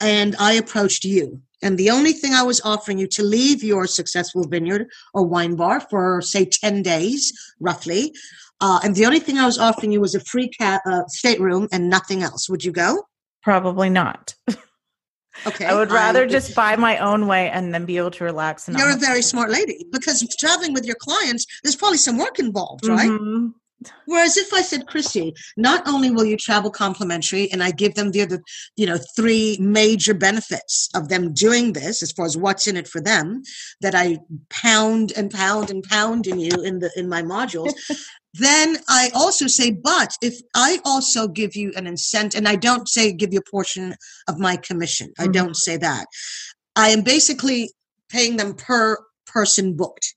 [0.01, 3.87] and i approached you and the only thing i was offering you to leave your
[3.87, 8.13] successful vineyard or wine bar for say 10 days roughly
[8.61, 11.67] uh, and the only thing i was offering you was a free cat uh, stateroom
[11.71, 13.03] and nothing else would you go
[13.41, 14.35] Probably not.
[15.47, 15.65] okay.
[15.65, 18.67] I would rather I- just buy my own way and then be able to relax
[18.67, 22.39] and you're a very smart lady because traveling with your clients there's probably some work
[22.39, 23.09] involved right?
[23.09, 23.53] Mhm.
[24.05, 28.11] Whereas if I said, Chrissy, not only will you travel complimentary, and I give them
[28.11, 28.41] the other,
[28.75, 32.89] you know, three major benefits of them doing this, as far as what's in it
[32.89, 33.41] for them,
[33.79, 37.71] that I pound and pound and pound in you in the in my modules,
[38.33, 42.87] then I also say, but if I also give you an incentive, and I don't
[42.87, 43.95] say give you a portion
[44.27, 45.33] of my commission, I Mhm.
[45.33, 46.05] don't say that.
[46.75, 47.71] I am basically
[48.09, 50.15] paying them per person booked.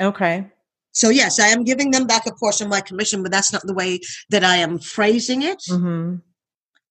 [0.00, 0.46] Okay.
[0.92, 3.62] So yes, I am giving them back a portion of my commission, but that's not
[3.66, 5.62] the way that I am phrasing it.
[5.68, 6.16] hmm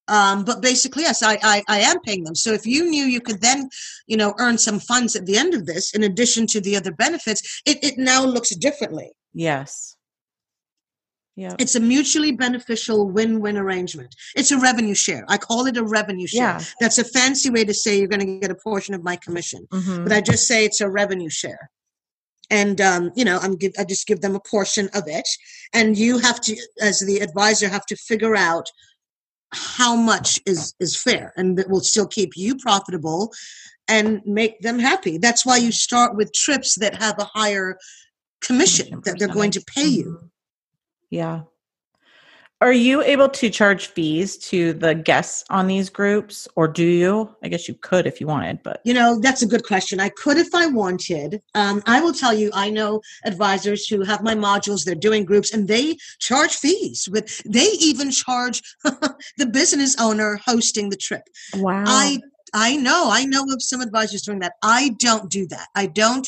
[0.10, 2.34] Um, but basically, yes, I, I I am paying them.
[2.34, 3.70] So if you knew you could then,
[4.08, 6.94] you know, earn some funds at the end of this, in addition to the other
[6.94, 9.12] benefits, it, it now looks differently.
[9.34, 9.97] Yes.
[11.38, 11.56] Yeah.
[11.60, 14.16] It's a mutually beneficial win-win arrangement.
[14.36, 15.24] It's a revenue share.
[15.30, 16.58] I call it a revenue share.
[16.58, 16.64] Yeah.
[16.82, 19.68] That's a fancy way to say you're going to get a portion of my commission.
[19.72, 20.04] Mhm.
[20.04, 21.70] but I just say it's a revenue share.
[22.50, 25.28] And um, you know, I'm give, I just give them a portion of it,
[25.74, 28.68] and you have to, as the advisor, have to figure out
[29.54, 33.34] how much is is fair, and that will still keep you profitable
[33.90, 35.18] and make them happy.
[35.18, 37.78] That's why you start with trips that have a higher
[38.42, 40.30] commission that they're going to pay you.
[41.10, 41.42] Yeah.
[42.60, 47.36] Are you able to charge fees to the guests on these groups, or do you?
[47.44, 50.00] I guess you could if you wanted, but You know, that's a good question.
[50.00, 51.40] I could if I wanted.
[51.54, 55.54] Um, I will tell you, I know advisors who have my modules, they're doing groups,
[55.54, 57.08] and they charge fees.
[57.12, 61.24] With they even charge the business owner hosting the trip.
[61.58, 61.84] wow.
[61.86, 62.20] I
[62.56, 64.54] I know, I know of some advisors doing that.
[64.64, 65.68] I don't do that.
[65.76, 66.28] I don't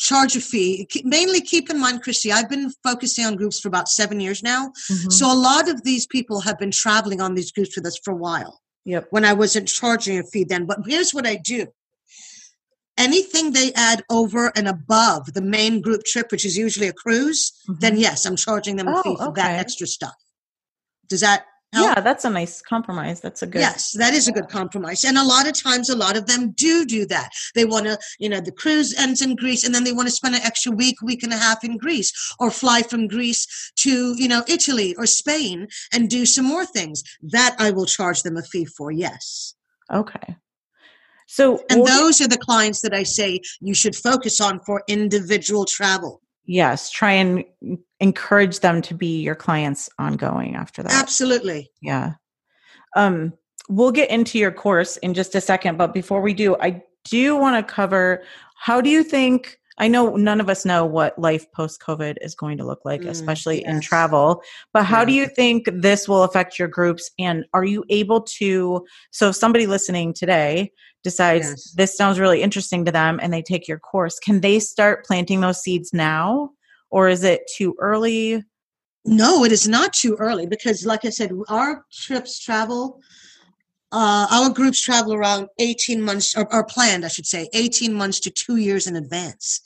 [0.00, 0.88] charge a fee.
[1.04, 4.72] Mainly keep in mind, Christy, I've been focusing on groups for about seven years now.
[4.90, 5.12] Mhm.
[5.12, 8.12] So a lot of these people have been traveling on these groups with us for
[8.12, 9.06] a while yep.
[9.10, 10.64] when I wasn't charging a fee then.
[10.64, 11.66] But here's what I do.
[12.96, 17.52] Anything they add over and above the main group trip, which is usually a cruise,
[17.68, 18.00] then Mhm.
[18.00, 20.14] yes, I'm charging them a fee Oh, for that extra stuff.
[21.08, 21.96] Does that help.
[21.96, 23.20] Yeah, that's a nice compromise.
[23.20, 23.60] That's a good.
[23.60, 25.04] Yes, that is a good compromise.
[25.04, 27.30] And a lot of times, a lot of them do do that.
[27.54, 30.14] They want to, you know, the cruise ends in Greece and then they want to
[30.14, 34.14] spend an extra week, week and a half in Greece or fly from Greece to,
[34.16, 37.02] you know, Italy or Spain and do some more things.
[37.22, 39.54] That I will charge them a fee for, yes.
[39.92, 40.36] Okay.
[41.26, 45.64] So, And those are the clients that I say you should focus on for individual
[45.64, 46.22] travel.
[46.50, 47.44] Yes, try and
[48.00, 50.92] encourage them to be your clients ongoing after that.
[50.92, 51.70] Absolutely.
[51.80, 52.14] Yeah.
[52.96, 53.34] Um,
[53.68, 57.36] we'll get into your course in just a second, but before we do, I do
[57.36, 58.24] want to cover
[58.56, 62.34] how do you think I know none of us know what life post COVID is
[62.34, 64.42] going to look like, Mm, especially in travel.
[64.74, 67.10] But how do you think this will affect your groups?
[67.18, 68.84] And are you able to?
[69.10, 71.72] So, if somebody listening today decides Yes.
[71.72, 75.40] this sounds really interesting to them and they take your course, can they start planting
[75.40, 76.50] those seeds now?
[76.90, 78.44] Or is it too early?
[79.04, 83.00] No, it is not too early because, like I said, our trips travel,
[83.92, 88.20] uh, our groups travel around 18 months, or, or planned, I should say, 18 months
[88.20, 89.62] to two years in advance.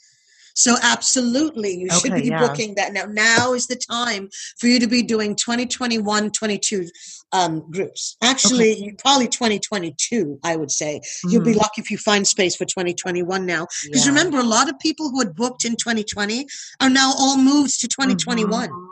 [0.53, 2.39] So, absolutely, you should be yeah.
[2.47, 3.05] booking that now.
[3.05, 6.87] Now is the time for you to be doing 2021, 22
[7.31, 8.15] um, groups.
[8.21, 11.01] Actually, you- probably 2022, I would say.
[11.27, 11.57] You'll be Mhm.
[11.57, 13.67] lucky if you find space for 2021 now.
[13.83, 14.09] Because Yeah.
[14.09, 16.47] remember, a lot of people who had booked in 2020
[16.79, 18.85] are now all moved to 2021 Mhm.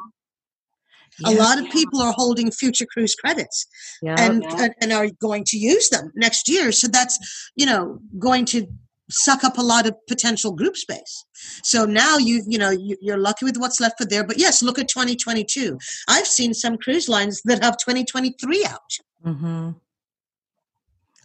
[1.25, 3.67] a lot of people are holding future cruise credits
[4.01, 4.15] Yeah.
[4.17, 7.19] and, and and are going to use them next year so that's
[7.55, 8.65] you know going to
[9.13, 11.25] suck up a lot of potential group space.
[11.63, 14.23] So now you you know you, you're lucky with what's left for there.
[14.25, 18.79] But yes look at 2022 i've seen some cruise lines that have 2023 out.
[19.23, 19.71] Hmm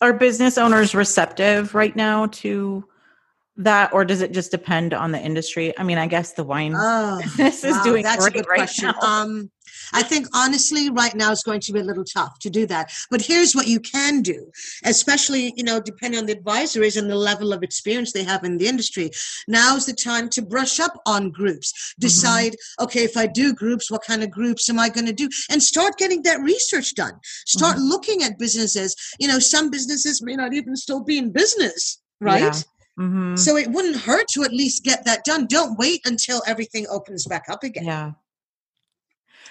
[0.00, 2.84] Are business owners receptive right now to
[3.58, 5.76] that, or does it just depend on the industry?
[5.76, 8.48] I mean, I guess the wine oh business is wow, doing that's a great good
[8.48, 8.92] right question.
[9.00, 9.22] now.
[9.22, 9.50] um
[9.92, 12.90] i think honestly right now it's going to be a little tough to do that.
[13.10, 14.50] But here's what you can do
[14.84, 18.58] especially you know depending on the advisories and the level of experience they have in
[18.58, 19.10] the industry
[19.46, 21.68] now's the time to brush up on groups.
[21.72, 22.06] Mm-hmm.
[22.06, 25.28] decide okay if i do groups what kind of groups am i going to do?
[25.50, 27.14] And start getting that research done.
[27.46, 27.88] Start Mm-hmm.
[27.92, 28.96] looking at businesses.
[29.18, 32.42] You know some businesses may not even still be in business right?
[32.42, 33.04] Yeah.
[33.04, 35.46] hmm so it wouldn't hurt to at least get that done.
[35.46, 37.84] Don't wait until everything opens back up again.
[37.84, 38.12] Yeah.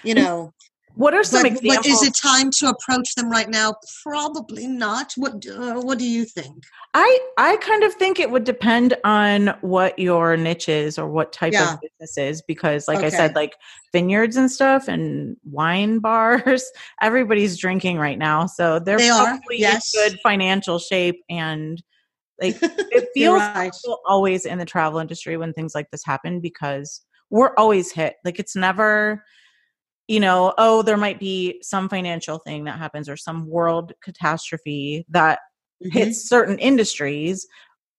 [0.04, 0.52] You know
[0.94, 1.76] What are some but, examples?
[1.76, 6.04] but is it time to approach them right now probably not what uh, what do
[6.08, 10.98] you think I I kind of think it would depend on what your niche is
[10.98, 11.74] or what type Yeah.
[11.74, 13.54] of business is because like I said like
[13.92, 16.64] vineyards and stuff and wine bars
[17.00, 19.94] everybody's drinking right now so they're They are, probably yes.
[19.94, 21.80] in good financial shape and
[22.40, 23.72] like it feels right.
[24.06, 28.38] always in the travel industry when things like this happen because we're always hit like
[28.38, 29.22] it's never
[30.08, 35.04] you know oh there might be some financial thing that happens or some world catastrophe
[35.10, 35.38] that
[35.84, 35.92] Mhm.
[35.92, 37.46] hits certain industries,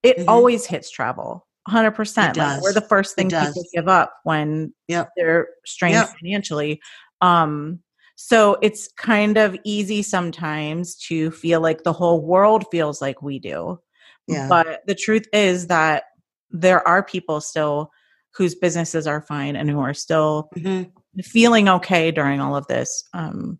[0.04, 0.26] it Mhm.
[0.28, 1.48] always hits travel.
[1.67, 2.36] 100%.
[2.36, 5.10] Like we're the first thing people give up when Yep.
[5.15, 6.10] they're strained Yep.
[6.19, 6.82] financially.
[7.22, 7.80] Um
[8.15, 13.39] so it's kind of easy sometimes to feel like the whole world feels like we
[13.39, 13.80] do.
[14.28, 14.48] Yeah.
[14.50, 16.04] But the truth is that
[16.52, 17.91] there are people still
[18.36, 20.91] whose businesses are fine and who are still Mhm.
[21.24, 23.04] Feeling okay during all of this.
[23.13, 23.60] Um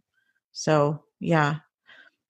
[0.52, 1.56] so yeah.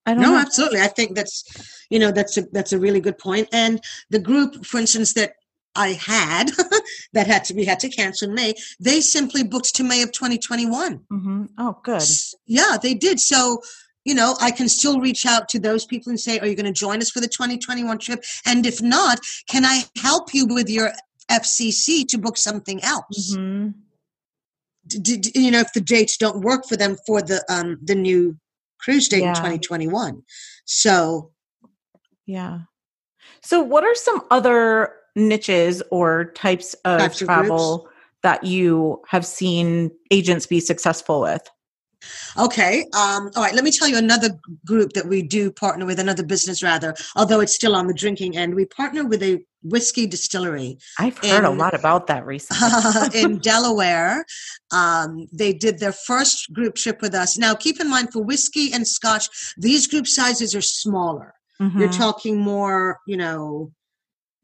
[0.05, 0.37] I don't no know.
[0.39, 1.43] absolutely i think that's
[1.91, 3.47] you know that's a that's a really good point.
[3.51, 3.79] and
[4.09, 5.33] the group for instance that
[5.75, 6.49] i had
[7.13, 10.11] that had to we had to cancel in may they simply booked to may of
[10.11, 12.01] 2021 hmm Oh, good.
[12.47, 13.61] Yeah they did so
[14.03, 16.65] you know i can still reach out to those people and say are you going
[16.65, 20.69] to join us for the 2021 trip and if not can i help you with
[20.69, 20.91] your
[21.29, 23.69] fcc to book something else hmm
[24.89, 27.95] D- d- you know if the dates don't work for them for the um the
[27.95, 28.37] new
[28.79, 29.29] cruise date Yeah.
[29.29, 30.23] in 2021
[30.65, 31.31] so
[32.25, 32.59] Yeah.
[33.41, 37.89] So, what are some other niches or types of Types of travel
[38.23, 41.41] that you have seen agents be successful with?
[42.37, 42.81] Okay.
[42.93, 43.53] Um, all right.
[43.53, 44.29] Let me tell you another
[44.65, 48.37] group that we do partner with, another business rather, although it's still on the drinking
[48.37, 48.55] end.
[48.55, 52.69] We partner with a whiskey distillery I've heard a lot about that recently.
[53.21, 54.25] in Delaware.
[54.71, 57.37] Um, they did their first group trip with us.
[57.37, 61.33] Now, keep in mind for whiskey and scotch, these group sizes are smaller.
[61.59, 61.97] You're Mhm.
[61.97, 63.71] talking more, you know,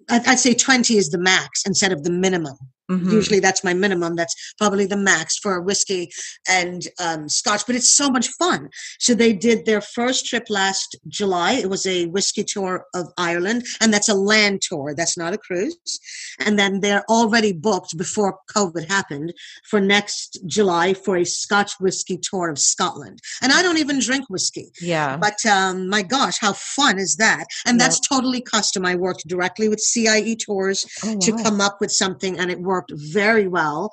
[0.09, 2.57] I'd, I'd say 20 is the max instead of the minimum.
[2.89, 3.09] Mm-hmm.
[3.09, 4.15] Usually that's my minimum.
[4.15, 6.11] That's probably the max for a whiskey
[6.47, 8.69] and um, scotch, but it's so much fun.
[8.99, 11.53] So they did their first trip last July.
[11.53, 14.93] It was a whiskey tour of Ireland, and that's a land tour.
[14.95, 15.99] That's not a cruise.
[16.39, 19.33] And then they're already booked before COVID happened
[19.69, 23.19] for next July for a scotch whiskey tour of Scotland.
[23.41, 24.71] And I don't even drink whiskey.
[24.81, 25.17] Yeah.
[25.17, 27.45] But um, my gosh, how fun is that?
[27.65, 28.85] And that's totally custom.
[28.85, 31.19] I worked directly with CIE Tours oh, wow.
[31.21, 33.91] to come up with something, and it worked worked very well.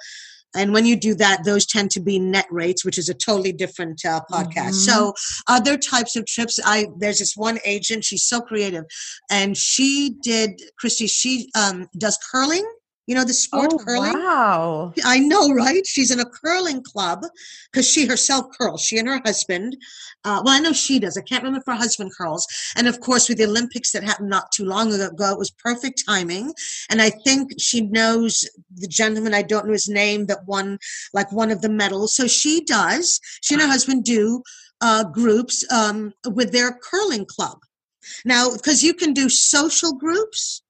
[0.55, 3.53] And when you do that, those tend to be net rates, which is a totally
[3.53, 4.77] different uh, podcast.
[4.77, 4.91] Mm-hmm.
[4.91, 5.15] So
[5.49, 8.05] other types of trips, I there's this one agent.
[8.05, 8.85] She's so creative,
[9.31, 11.07] and she did Christy.
[11.07, 12.67] She um, does curling
[13.07, 14.13] you know the sport oh, curling?
[14.13, 14.93] Wow.
[15.05, 15.85] I know, right?
[15.87, 17.25] She's in a curling club
[17.71, 18.83] because she herself curls.
[18.83, 19.77] She and her husband.
[20.25, 21.17] Uh, well, I know she does.
[21.17, 22.47] I can't remember if her husband curls.
[22.77, 26.05] And of course, with the Olympics that happened not too long ago, it was perfect
[26.07, 26.53] timing.
[26.91, 30.79] And I think she knows the gentleman, I don't know his name, that won
[31.13, 32.15] like one of the medals.
[32.15, 34.43] So she does, she and her husband do
[34.81, 37.59] uh, groups um, with their curling club.
[38.25, 40.62] Now, because you can do social groups,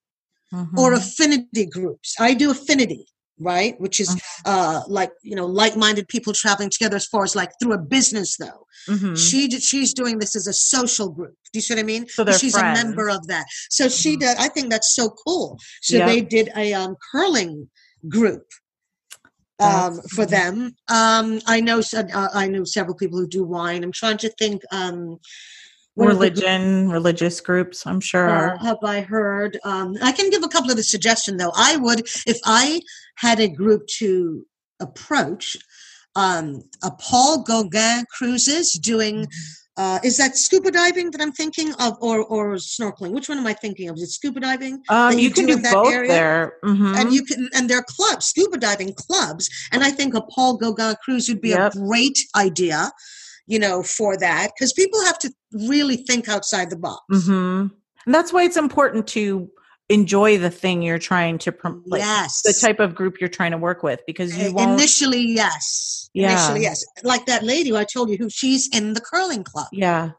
[0.53, 0.79] mm-hmm.
[0.79, 2.17] or affinity groups.
[2.21, 3.07] I do affinity,
[3.39, 3.81] right?
[3.81, 4.51] Which is mm-hmm.
[4.51, 6.97] uh, like you know like-minded people traveling together.
[6.97, 9.15] As far as like through a business, though, mm-hmm.
[9.15, 11.35] she she's doing this as a social group.
[11.53, 12.09] Do you see what I mean?
[12.09, 12.81] So she's friends.
[12.81, 13.47] a member of that.
[13.71, 14.21] So she mm-hmm.
[14.21, 14.37] did.
[14.39, 15.59] I think that's so cool.
[15.83, 16.09] So yep.
[16.09, 17.69] they did a um, curling
[18.09, 18.45] group
[19.63, 20.75] um, for them.
[20.89, 23.85] Um, I know uh, I know several people who do wine.
[23.85, 24.63] I'm trying to think.
[24.71, 25.19] Um,
[25.97, 30.71] religion religious groups i'm sure uh, have i heard um, i can give a couple
[30.71, 32.81] of the suggestion though i would if i
[33.17, 34.45] had a group to
[34.81, 35.57] approach
[36.17, 39.83] um, a paul gauguin cruises doing mm-hmm.
[39.83, 43.47] uh, is that scuba diving that i'm thinking of or or snorkeling which one am
[43.47, 46.09] i thinking of is it scuba diving um, you, you, can do, do both area?
[46.09, 46.95] there mm-hmm.
[46.97, 50.57] and you can and there are clubs scuba diving clubs and i think a paul
[50.57, 51.75] gauguin cruise would be yep.
[51.75, 52.91] a great idea
[53.53, 57.03] you know, for that because people have to really think outside the box.
[57.13, 57.67] Mm-hmm.
[58.07, 59.51] And that's why it's important to
[59.91, 61.87] enjoy the thing you're trying to promote.
[61.87, 65.21] Like yes the type of group you're trying to work with because you won't initially
[65.21, 66.33] yes yeah.
[66.33, 69.67] initially yes like that lady who i told you who she's in the curling club
[69.73, 70.13] yeah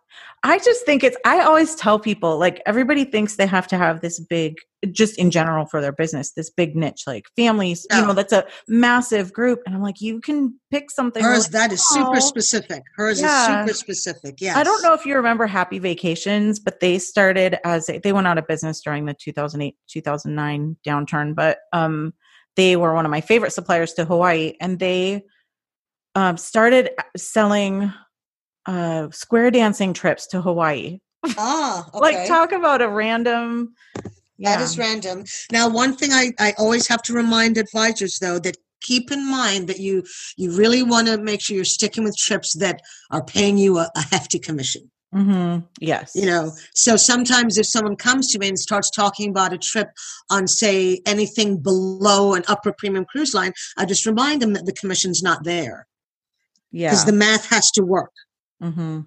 [0.46, 4.02] I just think it's, I always tell people, like, everybody thinks they have to have
[4.02, 4.58] this big,
[4.92, 8.46] just in general for their business, this big niche, like families, you know, that's a
[8.68, 9.62] massive group.
[9.66, 11.24] And I'm like, you can pick something.
[11.24, 12.84] Hers, that is super specific.
[12.98, 13.64] Hers yeah.
[13.64, 14.42] is super specific.
[14.42, 14.58] Yeah.
[14.58, 18.28] I don't know if you remember Happy Vacations, but they started as, a, they went
[18.28, 22.14] out of business during the 2008, 2009 downturn, but um,
[22.58, 24.56] they were one of my favorite suppliers to Hawaii.
[24.60, 25.24] And they
[26.16, 27.94] um, started selling
[28.66, 31.00] uh, square dancing trips to Hawaii.
[31.38, 32.00] Ah, okay.
[32.00, 33.74] like talk about a random.
[34.38, 34.58] Yeah.
[34.58, 35.26] That is random.
[35.52, 39.68] Now, one thing I, I always have to remind advisors though that keep in mind
[39.70, 40.04] that you
[40.36, 43.90] you really want to make sure you're sticking with trips that are paying you a,
[43.96, 44.90] a hefty commission.
[45.14, 45.66] Mm-hmm.
[45.80, 46.12] Yes.
[46.16, 49.90] You know, so sometimes if someone comes to me and starts talking about a trip
[50.32, 54.74] on, say, anything below an upper premium cruise line, I just remind them that the
[54.74, 55.88] commission's not there.
[56.72, 56.90] Yeah.
[56.90, 58.12] Because the math has to work.
[58.62, 59.02] Mm-hmm.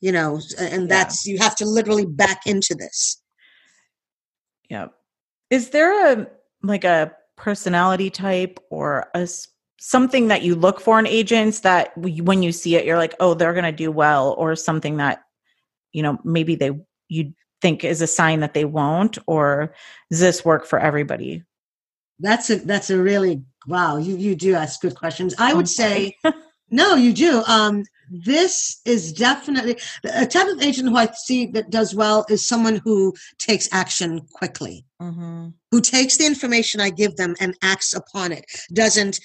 [0.00, 1.32] You know, and that's yeah.
[1.32, 3.22] you have to literally back into this.
[4.68, 4.88] Yeah.
[5.50, 6.26] Is there a
[6.62, 9.28] like a personality type or a
[9.78, 13.34] something that you look for in agents that when you see it you're like, "Oh,
[13.34, 15.22] they're going to do well," or something that
[15.92, 16.72] you know, maybe they
[17.08, 17.32] you
[17.62, 19.74] think is a sign that they won't or
[20.10, 21.42] does this work for everybody?
[22.18, 25.34] That's a that's a really wow, you you do ask good questions.
[25.38, 26.14] I would say
[26.70, 27.42] no, you do.
[27.46, 32.46] Um this is definitely a type of agent who I see that does well is
[32.46, 35.48] someone who takes action quickly, mm-hmm.
[35.70, 38.44] who takes the information I give them and acts upon it.
[38.72, 39.20] Doesn't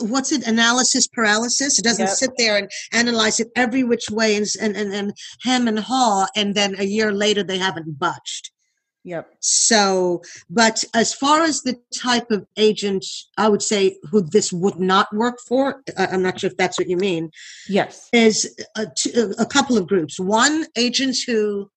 [0.00, 1.78] what's it analysis paralysis?
[1.78, 2.14] It doesn't yep.
[2.14, 5.12] sit there and analyze it every which way and and and, and
[5.42, 8.50] hem and haw, and then a year later they haven't budged.
[9.04, 9.34] Yep.
[9.40, 13.04] So, but as far as the type of agent,
[13.36, 16.88] I would say who this would not work for, I'm not sure if that's what
[16.88, 17.30] you mean.
[17.68, 18.08] Yes.
[18.12, 18.86] Is a,
[19.38, 20.18] a couple of groups.
[20.18, 21.70] One, agents who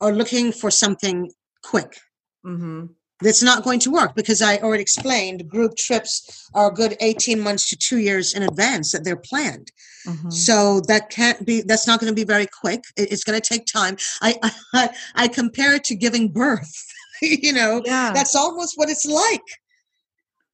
[0.00, 1.30] are looking for something
[1.62, 1.98] quick.
[2.46, 2.86] Mm-hmm
[3.22, 7.40] that's not going to work because I already explained group trips are a good 18
[7.40, 9.70] months to two years in advance that they're planned.
[10.06, 10.30] Mm-hmm.
[10.30, 12.84] So that can't be, that's not going to be very quick.
[12.96, 13.96] It's going to take time.
[14.22, 14.34] I,
[14.72, 16.86] I, I compare it to giving birth,
[17.22, 18.12] you know, yeah.
[18.14, 19.42] that's almost what it's like.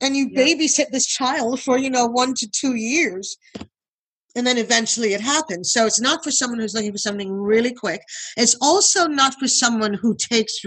[0.01, 0.43] And you yeah.
[0.43, 3.39] babysit this child for, you know, one to two years.
[4.37, 5.73] And then eventually it happens.
[5.73, 8.03] So it's not for someone who's looking for something really quick.
[8.37, 10.59] It's also not for someone who takes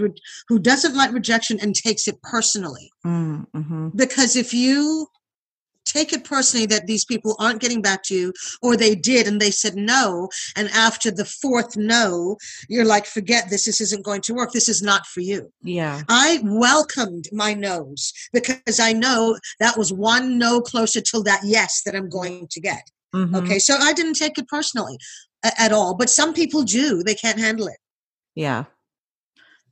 [0.48, 2.90] who doesn't like rejection and takes it personally.
[3.06, 3.90] Mm-hmm.
[3.94, 5.06] Because if you
[5.84, 9.40] take it personally that these people aren't getting back to you or they did and
[9.40, 12.36] they said no and after the fourth no
[12.68, 16.02] you're like forget this this isn't going to work this is not for you yeah
[16.08, 21.82] i welcomed my no's because i know that was one no closer to that yes
[21.84, 22.82] that i'm going to get
[23.14, 23.34] mm-hmm.
[23.34, 24.96] okay so i didn't take it personally
[25.58, 27.78] at all but some people do they can't handle it
[28.34, 28.64] yeah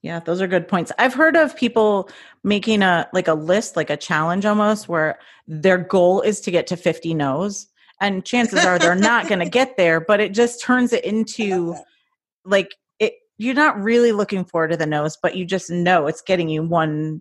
[0.02, 0.92] yeah, those are good points.
[0.98, 2.08] I've heard of people
[2.44, 6.66] making a like a list, like a challenge almost, where their goal is to get
[6.68, 7.66] to 50 no's.
[8.00, 11.74] And chances are they're not going to get there, but it just turns it into
[12.44, 16.22] like it you're not really looking forward to the no's, but you just know it's
[16.22, 17.20] getting you one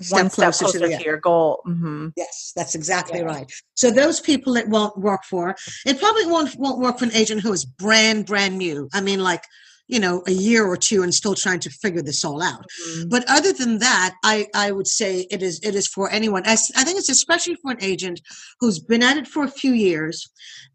[0.00, 1.62] step closer, closer to, the, to, your goal.
[1.66, 2.08] Mm-hmm.
[2.16, 3.24] Yes, that's exactly yeah.
[3.24, 3.52] right.
[3.74, 7.42] So those people it won't work for, it probably won't won't work for an agent
[7.42, 8.88] who is brand brand new.
[8.92, 9.44] I mean, like
[9.88, 13.08] you know a year or two and still trying to figure this all out mm-hmm.
[13.08, 16.52] but other than that i i would say it is it is for anyone I,
[16.52, 18.20] I think it's especially for an agent
[18.60, 20.28] who's been at it for a few years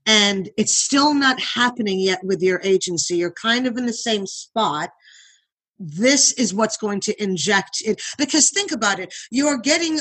[0.06, 4.26] and it's still not happening yet with your agency you're kind of in the same
[4.26, 4.92] spot
[5.82, 8.02] this is what's going to inject it.
[8.18, 10.00] Because think about it you're getting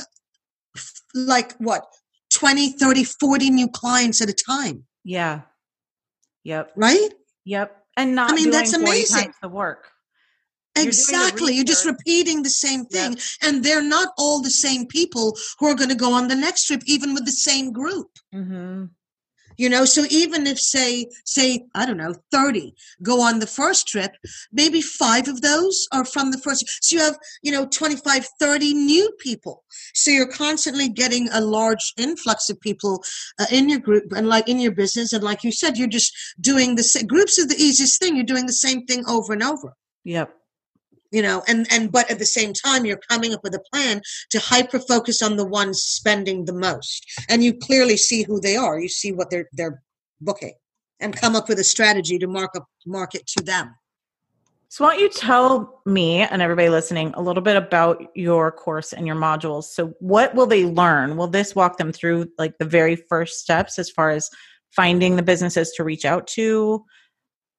[1.14, 1.86] like what
[2.30, 4.84] 20 30 40 new clients at a time.
[5.04, 5.42] Yeah.
[6.44, 6.72] Yep.
[6.76, 7.08] Right?
[7.44, 7.76] Yep.
[7.96, 9.32] And not I mean that's amazing.
[9.42, 9.88] the work.
[10.76, 11.54] Exactly.
[11.54, 13.12] You're, just repeating the same thing.
[13.12, 13.20] Yep.
[13.42, 16.66] and they're not all the same people who are going to go on the next
[16.66, 18.08] trip even with the same group.
[18.34, 18.84] Mm-hmm
[19.60, 23.86] you know so even if say say i don't know 30 go on the first
[23.86, 24.12] trip
[24.52, 28.74] maybe five of those are from the first so you have you know 25 30
[28.74, 29.64] new people.
[29.94, 33.02] So you're constantly getting a large influx of people
[33.38, 36.12] uh, in your group and like in your business and like you said you're just
[36.40, 39.74] doing the groups are the easiest thing you're doing the same thing over and over.
[40.04, 40.39] Yep
[41.10, 44.00] you know and and but at the same time you're coming up with a plan
[44.30, 47.04] to hyper focus on the ones spending the most.
[47.28, 48.78] And you clearly see who they are.
[48.78, 49.82] You see what they're they're
[50.20, 50.54] booking
[51.00, 53.74] and come up with a strategy to mark up market to them.
[54.68, 58.92] So why don't you tell me and everybody listening a little bit about your course
[58.92, 59.64] and your modules.
[59.64, 61.16] So what will they learn?
[61.16, 64.30] Will this walk them through like the very first steps as far as
[64.70, 66.84] finding the businesses to reach out to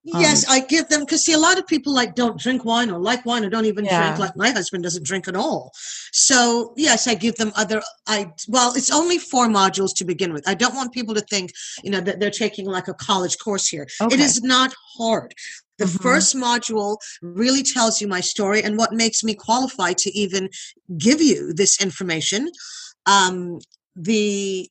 [0.04, 2.90] Yes, um, I give them because see a lot of people like don't drink wine
[2.90, 4.08] or like wine or don't even yeah.
[4.08, 4.20] drink.
[4.20, 5.72] Like my husband doesn't drink at all.
[6.12, 7.84] So yes, I give them other.
[8.08, 10.48] I well, it's only four modules to begin with.
[10.48, 11.52] I don't want people to think
[11.84, 13.88] you know that they're taking like a college course here.
[14.02, 14.16] Okay.
[14.16, 15.36] It is not hard.
[15.78, 16.04] The mm-hmm.
[16.04, 20.50] first module really tells you my story and what makes me qualified to even
[20.98, 22.50] give you this information.
[23.06, 23.60] Um,
[23.96, 24.70] the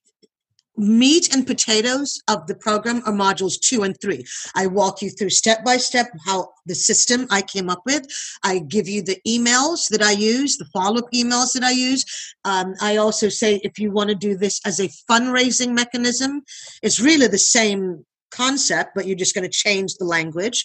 [0.81, 4.24] meat and potatoes of the program are modules two and three.
[4.55, 8.07] I walk you through step by step how the system I came up with.
[8.43, 12.05] I give you the emails that I use, the follow up emails that I use.
[12.45, 16.43] Um, I also say if you want to do this as a fundraising mechanism,
[16.83, 20.64] it's really the same concept, but you're just going to change the language.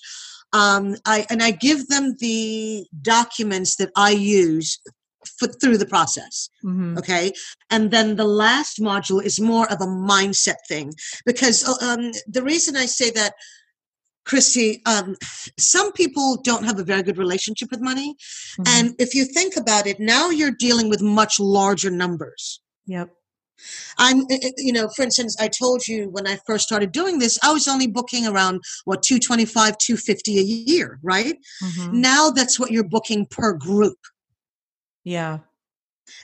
[0.53, 4.79] Um, I, and I give them the documents that I use
[5.61, 6.49] through the process.
[6.63, 6.97] Mm-hmm.
[6.97, 7.31] Okay.
[7.69, 10.93] And then the last module is more of a mindset thing
[11.25, 13.33] because uh, um, the reason I say that,
[14.25, 15.15] Christy, um,
[15.59, 18.15] some people don't have a very good relationship with money.
[18.59, 18.63] Mm-hmm.
[18.67, 22.59] And if you think about it, now you're dealing with much larger numbers.
[22.87, 23.09] Yep.
[23.97, 24.23] I'm,
[24.57, 27.67] you know, for instance, I told you when I first started doing this, I was
[27.67, 31.35] only booking around what 225, 250 a year, right?
[31.63, 32.01] Mm-hmm.
[32.01, 33.97] Now that's what you're booking per group.
[35.05, 35.39] Yeah.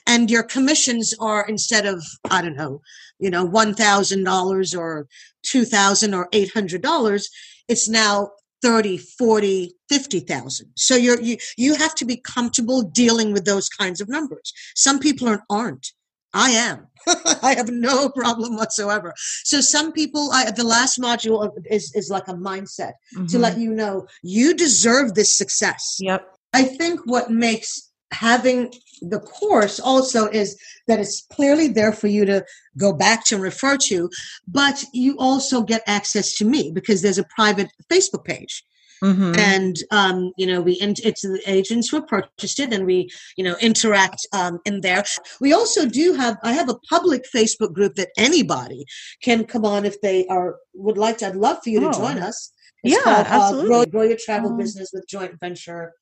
[0.06, 2.82] And your commissions are instead of, I don't know,
[3.18, 5.06] you know, $1,000 or
[5.44, 7.24] 2000 or $800,
[7.68, 8.30] it's now
[8.62, 10.66] 30, 40, 50,000.
[10.76, 14.52] So you're, you, you have to be comfortable dealing with those kinds of numbers.
[14.76, 15.42] Some people aren't.
[15.48, 15.92] aren't.
[16.34, 16.86] I am.
[17.42, 19.12] I have no problem whatsoever.
[19.44, 23.26] So some people, I, the last module is is like a mindset mm-hmm.
[23.26, 25.98] to let you know you deserve this success.
[26.00, 26.26] Yep.
[26.54, 32.24] I think what makes having the course also is that it's clearly there for you
[32.24, 32.44] to
[32.78, 34.08] go back to and refer to,
[34.46, 38.62] but you also get access to me because there's a private Facebook page.
[39.02, 39.32] Mm-hmm.
[39.36, 43.42] And um, you know, we it's the agents who have purchased it, and we you
[43.42, 45.02] know interact um, in there.
[45.40, 48.84] We also do have I have a public Facebook group that anybody
[49.20, 51.26] can come on if they are would like to.
[51.26, 51.90] I'd love for you oh.
[51.90, 52.52] to join us.
[52.84, 53.64] It's yeah, called, absolutely.
[53.64, 54.56] Uh, grow, grow, your travel oh.
[54.56, 55.92] business with joint venture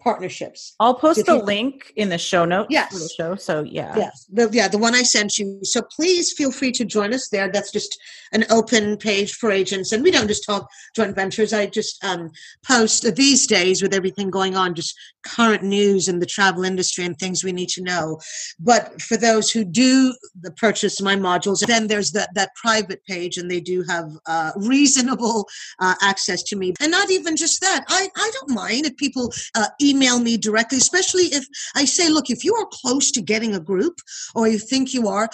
[0.00, 0.74] partnerships.
[0.80, 3.12] I'll post the link in the show notes for the Yes.
[3.12, 3.34] show.
[3.36, 3.96] So yeah.
[3.96, 5.60] Yes, the, yeah, the one I sent you.
[5.62, 7.50] So please feel free to join us there.
[7.50, 7.98] That's just
[8.32, 11.52] an open page for agents, and we don't just talk joint ventures.
[11.52, 12.30] I just um,
[12.66, 14.94] post these days with everything going on, just
[15.26, 18.18] current news in the travel industry and things we need to know.
[18.58, 23.36] But for those who do the purchase my modules, then there's that that private page,
[23.36, 25.48] and they do have uh, reasonable
[25.80, 26.72] uh, access to me.
[26.80, 30.78] And not even just that, I I don't mind if people uh, email me directly,
[30.78, 33.98] especially if I say, look, if you are close to getting a group
[34.34, 35.28] or you think you are,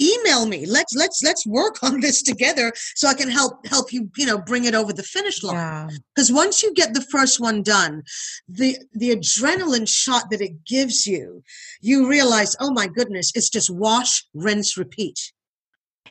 [0.00, 0.66] email me.
[0.66, 4.38] Let's let's let's work on this together so I can help help you, you know,
[4.38, 5.56] bring it over the finish line.
[5.56, 5.88] Yeah.
[6.14, 8.02] Because once you get the first one done,
[8.48, 11.42] the the adrenaline shot that it gives you,
[11.80, 15.32] you realize, oh my goodness, it's just wash, rinse, repeat.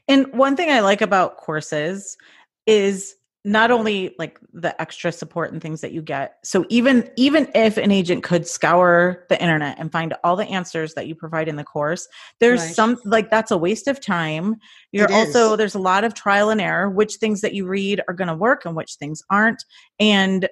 [0.08, 2.18] And one thing I like about courses
[2.66, 3.16] is
[3.46, 6.36] not only like the extra support and things that you get.
[6.44, 10.94] So even even if an agent could scour the internet and find all the answers
[10.96, 12.08] that you provide in the course,
[12.40, 12.76] there's Right.
[12.76, 14.56] some like that's a waste of time.
[14.92, 15.58] You're It also is.
[15.58, 18.36] there's a lot of trial and error, which things that you read are going to
[18.36, 19.64] work and which things aren't.
[20.00, 20.50] And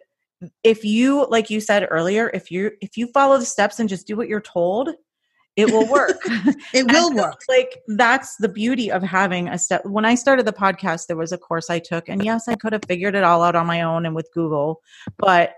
[0.64, 4.08] if you like you said earlier, if you if you follow the steps and just
[4.08, 4.90] do what you're told,
[5.56, 6.18] it will work.
[6.74, 7.42] It will And work.
[7.48, 9.86] Like that's the beauty of having a step.
[9.86, 12.74] When I started the podcast, there was a course I took, and yes, I could
[12.74, 14.82] have figured it all out on my own and with Google,
[15.18, 15.54] but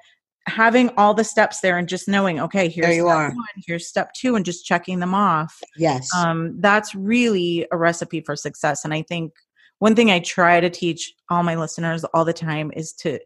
[0.48, 3.30] having all the steps there and just knowing, okay, here's There you step are.
[3.30, 5.60] one, here's step two, and just checking them off.
[5.76, 6.10] Yes.
[6.16, 8.86] Um, that's really a recipe for success.
[8.86, 9.34] And I think
[9.80, 13.20] one thing I try to teach all my listeners all the time is to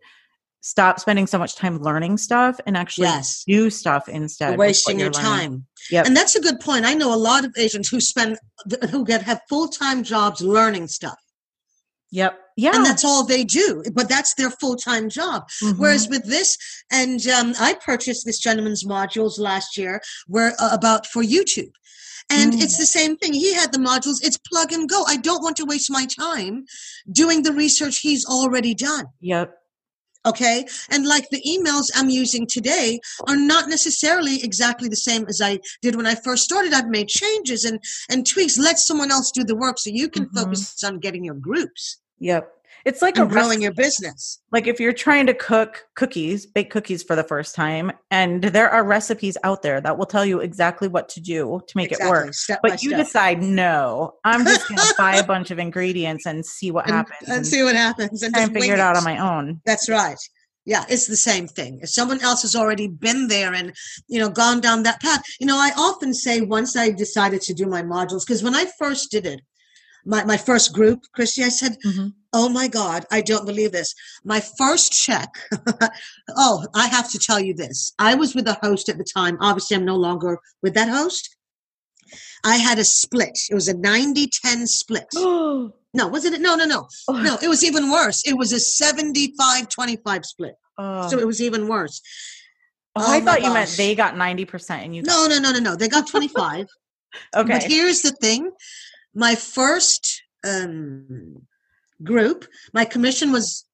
[0.62, 3.44] stop spending so much time learning stuff and actually yes.
[3.48, 4.50] do stuff instead.
[4.52, 5.30] You're wasting your learning.
[5.30, 5.66] time.
[5.90, 6.06] Yep.
[6.06, 6.86] And that's a good point.
[6.86, 8.38] I know a lot of agents who spend
[8.92, 11.18] who get have full-time jobs learning stuff.
[12.12, 12.38] Yep.
[12.58, 12.76] Yeah.
[12.76, 13.84] And that's all they do.
[13.94, 15.48] But that's their full-time job.
[15.64, 15.78] Mhm.
[15.80, 16.58] Whereas with this,
[16.92, 21.72] and um, I purchased this gentleman's modules last year, were uh, about for YouTube.
[22.30, 22.62] And Mm.
[22.62, 23.34] it's the same thing.
[23.34, 24.18] He had the modules.
[24.22, 25.04] It's plug and go.
[25.08, 26.66] I don't want to waste my time
[27.12, 29.06] doing the research he's already done.
[29.22, 29.54] Yep.
[30.26, 30.66] Okay.
[30.90, 35.60] And like the emails I'm using today are not necessarily exactly the same as I
[35.82, 36.74] did when I first started.
[36.74, 38.58] I've made changes and, and tweaks.
[38.58, 40.36] Let someone else do the work so you can Mhm.
[40.36, 42.54] focus on getting your groups Yep.
[42.86, 44.40] It's like growing your business.
[44.52, 48.70] like if you're trying to cook cookies, bake cookies for the first time, and there
[48.70, 52.00] are recipes out there that will tell you exactly what to do to make it
[52.00, 52.34] work.
[52.34, 53.06] Step But you step.
[53.06, 56.96] decide, no, I'm just going to buy a bunch of ingredients and see what and,
[56.96, 59.62] happens and and see what happens and and figure it out on my own.
[59.66, 60.18] That's right.
[60.66, 61.80] Yeah, it's the same thing.
[61.82, 63.76] If someone else has already been there and
[64.08, 67.54] you know gone down that path, you know, I often say once I decided to
[67.54, 69.42] do my modules, because when I first did it,
[70.06, 72.14] my, my first group, Christy, I said, Mhm.
[72.34, 73.94] Oh my God, I don't believe this.
[74.24, 75.30] My first check.
[76.38, 77.92] oh, I have to tell you this.
[78.00, 79.38] I was with a host at the time.
[79.42, 81.36] Obviously, I'm no longer with that host.
[82.46, 83.38] I had a split.
[83.50, 85.08] It was a 90 10 split.
[85.16, 86.42] oh, No, wasn't it?
[86.42, 86.88] No, no, no.
[87.10, 88.26] No, it was even worse.
[88.26, 90.56] It was a 75 25 split.
[90.78, 91.10] oh.
[91.10, 92.02] So it was even worse.
[92.96, 95.60] Oh, oh I thought you meant they got 90% and you No, no, no, no,
[95.60, 95.76] no.
[95.76, 96.62] They got 25.
[96.62, 96.68] okay.
[97.34, 97.68] But Okay.
[97.68, 98.52] here's the thing
[99.14, 101.42] my first um,
[102.04, 103.66] group, my commission was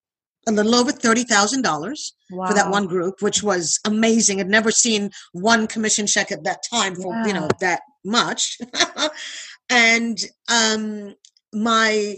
[0.47, 2.47] a little over $30,000 Wow.
[2.47, 4.39] for that one group, which was amazing.
[4.39, 8.57] I'd never seen one commission check at that time for, you know, that much.
[9.69, 10.17] and
[10.49, 11.15] um,
[11.53, 12.15] my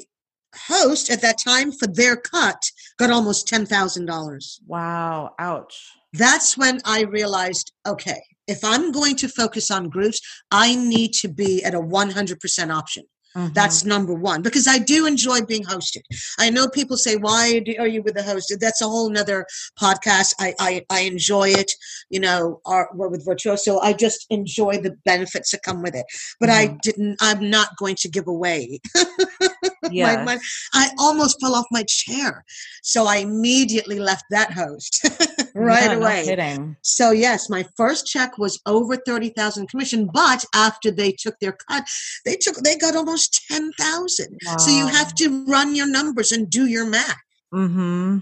[0.55, 4.59] host at that time for their cut got almost $10,000.
[4.67, 5.33] Wow.
[5.39, 5.91] Ouch.
[6.13, 10.19] that's when I realized, okay, if I'm going to focus on groups,
[10.51, 13.03] I need to be at a 100% option.
[13.35, 13.53] Mhm.
[13.53, 16.01] That's number one because I do enjoy being hosted.
[16.39, 19.45] I know people say, "Why are you with the host?" That's a whole nother
[19.79, 20.33] podcast.
[20.39, 21.71] I I, I enjoy it.
[22.09, 26.07] You know, our, with Virtuoso, I just enjoy the benefits that come with it.
[26.39, 27.17] But I didn't.
[27.21, 28.79] I'm not going to give away
[29.91, 30.23] yeah.
[30.23, 30.39] my, my,
[30.73, 32.43] I almost fell off my chair.
[32.83, 35.07] So I immediately left that host
[35.55, 36.23] right Yeah, no away.
[36.25, 36.75] kidding.
[36.81, 41.87] So yes, my first check was over 30,000 commission, but after they took their cut,
[42.25, 44.37] they took they got almost 10,000.
[44.59, 47.17] So you have to run your numbers and do your math.
[47.53, 48.19] Mm-hmm.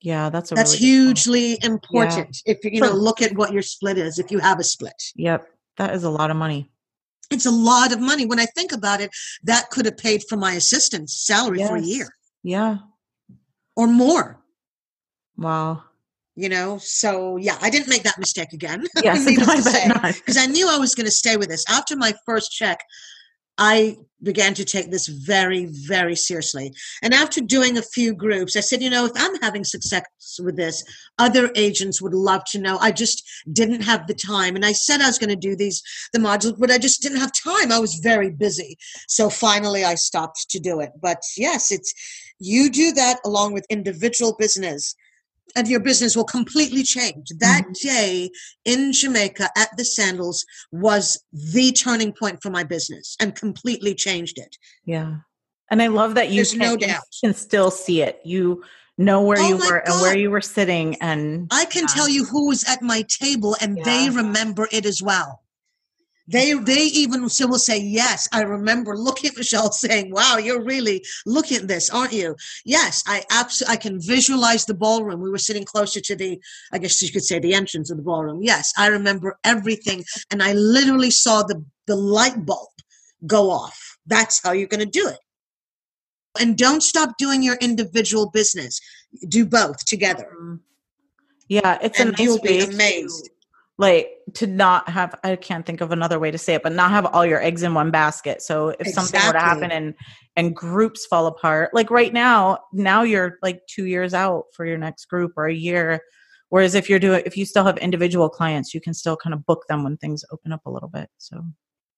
[0.00, 2.38] Yeah, that's a That's really hugely important.
[2.44, 5.00] If you know, look at what your split is if you have a split.
[5.14, 5.46] Yep,
[5.76, 6.70] that is a lot of money.
[7.30, 8.26] It's a lot of money.
[8.26, 9.10] When I think about it,
[9.44, 12.08] that could have paid for my assistant's salary for a year
[12.42, 12.78] Yeah.
[13.76, 14.40] or more.
[15.38, 15.84] Wow.
[16.34, 19.72] You know so yeah i didn't make that mistake again Yes, Needless I to bet
[19.74, 19.88] say.
[19.88, 20.14] not.
[20.14, 22.78] because i knew i was going to stay with this after my first check
[23.58, 26.72] I began to take this very, very seriously.
[27.02, 30.04] And after doing a few groups, I said, you know, if I'm having success
[30.42, 30.82] with this,
[31.18, 32.78] other agents would love to know.
[32.78, 33.22] I just
[33.52, 34.56] didn't have the time.
[34.56, 37.20] And I said I was going to do these, the modules, but I just didn't
[37.20, 37.70] have time.
[37.70, 38.78] I was very busy.
[39.06, 40.90] So finally I stopped to do it.
[41.00, 41.92] But yes, it's,
[42.38, 44.94] you do that along with individual business
[45.54, 47.28] and your business will completely change.
[47.38, 47.88] That mm-hmm.
[47.88, 48.30] day
[48.64, 54.38] in Jamaica at the Sandals was the turning point for my business and completely changed
[54.38, 54.56] it.
[54.84, 55.16] Yeah.
[55.70, 57.02] And I love that you, can, no doubt.
[57.22, 58.20] Can still see it.
[58.24, 58.62] You
[58.98, 59.92] know where oh you were God.
[59.92, 63.56] and where you were sitting and I can tell you who was at my table
[63.60, 63.84] and yeah.
[63.84, 65.41] they remember it as well.
[66.32, 71.04] They they even will say, Yes, I remember looking at Michelle saying, Wow, you're really
[71.26, 72.36] looking at this, aren't you?
[72.64, 75.20] Yes, I absolutely I can visualize the ballroom.
[75.20, 76.40] We were sitting closer to the,
[76.72, 78.42] I guess you could say the entrance of the ballroom.
[78.42, 80.04] Yes, I remember everything.
[80.30, 82.70] And I literally saw the, the light bulb
[83.26, 83.98] go off.
[84.06, 85.18] That's how you're gonna do it.
[86.40, 88.80] And don't stop doing your individual business.
[89.28, 90.32] Do both together.
[90.34, 90.54] Mm-hmm.
[91.48, 93.28] Yeah, it's and a nice you'll be amazed
[93.78, 96.90] like to not have i can't think of another way to say it but not
[96.90, 98.92] have all your eggs in one basket so if exactly.
[98.92, 99.94] something were to happen and
[100.36, 104.78] and groups fall apart like right now now you're like two years out for your
[104.78, 106.00] next group or a year
[106.50, 109.44] whereas if you're doing if you still have individual clients you can still kind of
[109.46, 111.42] book them when things open up a little bit so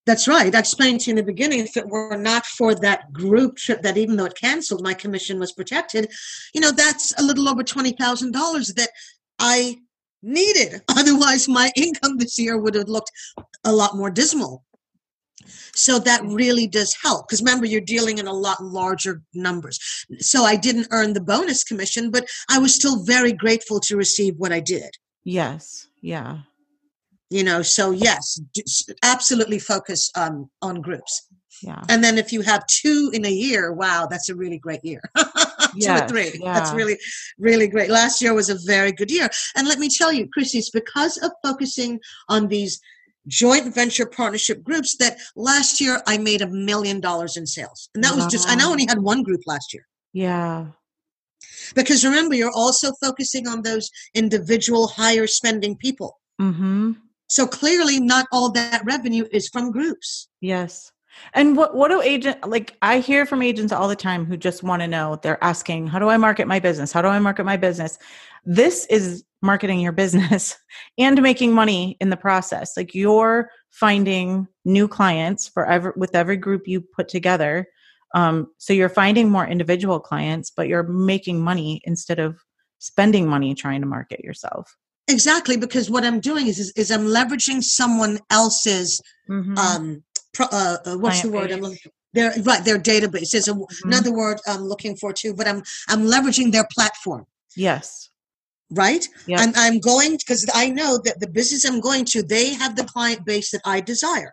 [0.07, 0.55] that's right.
[0.55, 3.81] I explained to you in the beginning, if it were not for that group trip
[3.83, 6.11] that even though it canceled, my commission was protected,
[6.53, 8.91] you know, that's a little over $20,000 that
[9.39, 9.79] I
[10.25, 10.83] needed.
[10.89, 13.11] Otherwise, my income this year would have looked
[13.64, 14.64] a lot more dismal.
[15.75, 19.79] So that really does help because remember, you're dealing in a lot larger numbers.
[20.18, 24.35] So I didn't earn the bonus commission, but I was still very grateful to receive
[24.37, 24.91] what I did.
[25.25, 25.89] Yes.
[26.01, 26.39] Yeah.
[27.31, 28.41] You know, so yes,
[29.03, 31.27] absolutely focus on on groups.
[31.62, 31.83] Yeah.
[31.89, 35.03] And then if you have two in a year, wow, that's a really great year.
[35.77, 36.41] yes, two or three.
[36.45, 36.55] Yeah.
[36.55, 36.99] That's really,
[37.39, 37.91] really great.
[37.91, 39.29] Last year was a very good year.
[39.57, 42.81] And let me tell you, Chrissy, it's because of focusing on these
[43.27, 47.89] joint venture partnership groups that last year I made a million dollars in sales.
[47.95, 48.25] And that wow.
[48.25, 49.87] was just, I now only had one group last year.
[50.12, 50.66] Yeah.
[51.75, 56.20] Because remember, you're also focusing on those individual higher spending people.
[56.41, 56.93] Mm-hmm.
[57.29, 60.29] So clearly, not all that revenue is from groups.
[60.41, 60.93] Yes.
[61.33, 64.62] And what what do agent like I hear from agents all the time who just
[64.62, 66.93] want to know, they're asking, how do I market my business?
[66.93, 67.99] How do I market my business?
[68.45, 70.57] This is marketing your business
[70.99, 72.77] and making money in the process.
[72.77, 77.67] Like you're finding new clients for every with every group you put together.
[78.15, 82.39] Um, so you're finding more individual clients, but you're making money instead of
[82.79, 84.77] spending money trying to market yourself.
[85.09, 89.59] Exactly, because what I'm doing is is, is I'm leveraging someone else's mm-hmm.
[89.59, 90.03] um,
[90.41, 91.91] uh, uh, what's the word I'm looking for?
[92.12, 93.89] Their right, their database is a, mm-hmm.
[93.89, 95.35] another word I'm looking for too.
[95.35, 97.26] But I'm I'm leveraging their platform.
[97.57, 98.11] Yes.
[98.70, 99.07] Right.
[99.26, 99.41] Yeah.
[99.41, 102.85] I'm I'm going because I know that the business I'm going to they have the
[102.85, 104.32] client base that I desire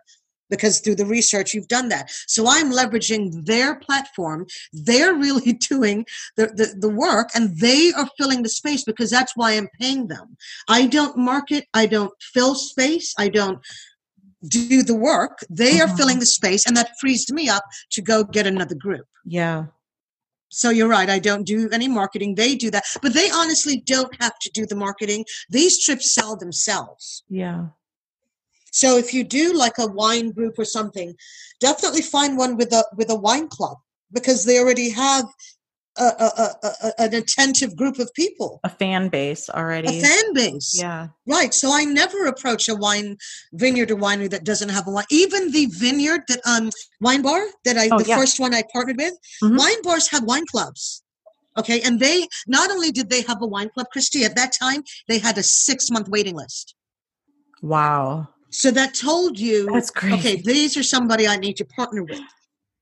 [0.52, 2.10] because through the research you've done that.
[2.28, 4.46] So I'm leveraging their platform.
[4.72, 9.32] They're really doing the, the, the, work and they are filling the space because that's
[9.34, 10.36] why I'm paying them.
[10.68, 13.58] I don't market, I don't fill space, I don't
[14.48, 15.38] do the work.
[15.48, 15.92] They mm-hmm.
[15.92, 19.06] are filling the space, and that frees me up to go get another group.
[19.24, 19.66] Yeah.
[20.48, 21.08] So you're right.
[21.08, 22.34] I don't do any marketing.
[22.34, 25.24] They do that, but they honestly don't have to do the marketing.
[25.48, 27.24] These trips sell themselves.
[27.28, 27.68] Yeah.
[28.70, 31.14] So if you do like a wine group or something,
[31.60, 33.78] definitely find one with a with a wine club
[34.12, 35.24] because they already have
[35.98, 40.74] a, a, a, an attentive group of people, a fan base already, a fan base.
[40.78, 41.52] Yeah, right.
[41.52, 43.16] So I never approach a wine
[43.52, 45.04] vineyard or winery that doesn't have a wine.
[45.10, 46.70] Even the vineyard that um
[47.00, 48.16] wine bar that I oh, the yeah.
[48.16, 49.56] first one I partnered with, mm-hmm.
[49.56, 51.02] wine bars have wine clubs.
[51.58, 54.82] Okay, and they not only did they have a wine club, Christy, at that time
[55.08, 56.74] they had a six month waiting list.
[57.60, 58.28] Wow.
[58.50, 60.14] So that told you that's great.
[60.14, 62.20] Okay, these are somebody I need to partner with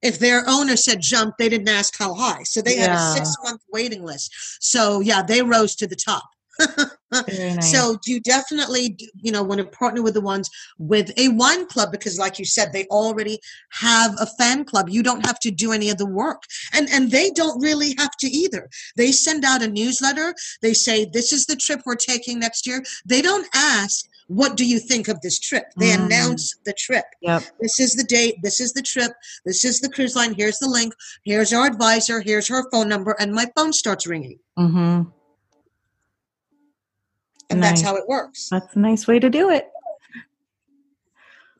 [0.02, 2.42] if their owner said jump, they didn't ask how high.
[2.44, 2.88] So they yeah.
[2.88, 4.32] had a six month waiting list.
[4.60, 6.28] So yeah, they rose to the top.
[7.12, 7.70] nice.
[7.70, 11.90] So you definitely, you know, want to partner with the ones with a wine club
[11.90, 13.38] because, like you said, they already
[13.70, 14.88] have a fan club.
[14.88, 16.42] You don't have to do any of the work,
[16.72, 18.68] and and they don't really have to either.
[18.96, 20.34] They send out a newsletter.
[20.62, 22.82] They say this is the trip we're taking next year.
[23.04, 25.64] They don't ask what do you think of this trip?
[25.76, 26.04] They mm.
[26.04, 27.04] announce the trip.
[27.20, 27.42] Yep.
[27.60, 28.36] This is the date.
[28.44, 29.10] This is the trip.
[29.44, 30.34] This is the cruise line.
[30.34, 30.94] Here's the link.
[31.24, 32.20] Here's our advisor.
[32.20, 33.16] Here's her phone number.
[33.18, 34.38] And my phone starts ringing.
[34.56, 35.10] Mm-hmm.
[37.50, 37.70] And nice.
[37.70, 38.48] that's how it works.
[38.48, 39.68] That's a nice way to do it.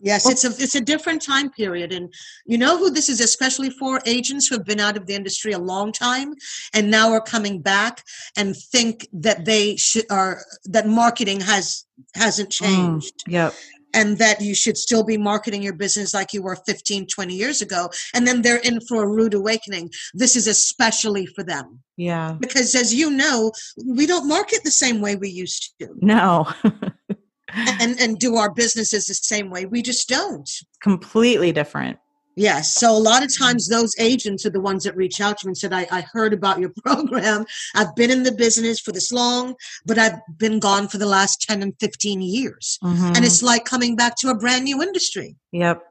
[0.03, 2.13] Yes, it's a it's a different time period, and
[2.47, 5.53] you know who this is especially for agents who have been out of the industry
[5.53, 6.33] a long time
[6.73, 8.03] and now are coming back
[8.35, 11.85] and think that they should are that marketing has
[12.15, 13.55] hasn't Mm, changed yep.
[13.95, 17.61] And that you should still be marketing your business like you were 15 20 years
[17.63, 22.37] ago and then they're in for a rude awakening this is especially for them Yeah.
[22.41, 23.53] because as you know
[23.87, 26.49] we don't market the same way we used to No.
[27.53, 30.49] and and do our businesses the same way we just don't
[30.83, 31.99] Completely different.
[32.41, 32.73] Yes.
[32.75, 35.51] So a lot of times those agents are the ones that reach out to me
[35.51, 37.45] and said, I, I heard about your program.
[37.75, 41.43] I've been in the business for this long, but I've been gone for the last
[41.43, 42.79] 10 and 15 years.
[42.83, 43.15] Mhm.
[43.15, 45.83] And it's like coming back to a brand new industry, yep.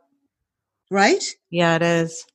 [0.89, 1.23] right?
[1.51, 2.25] Yeah, it is.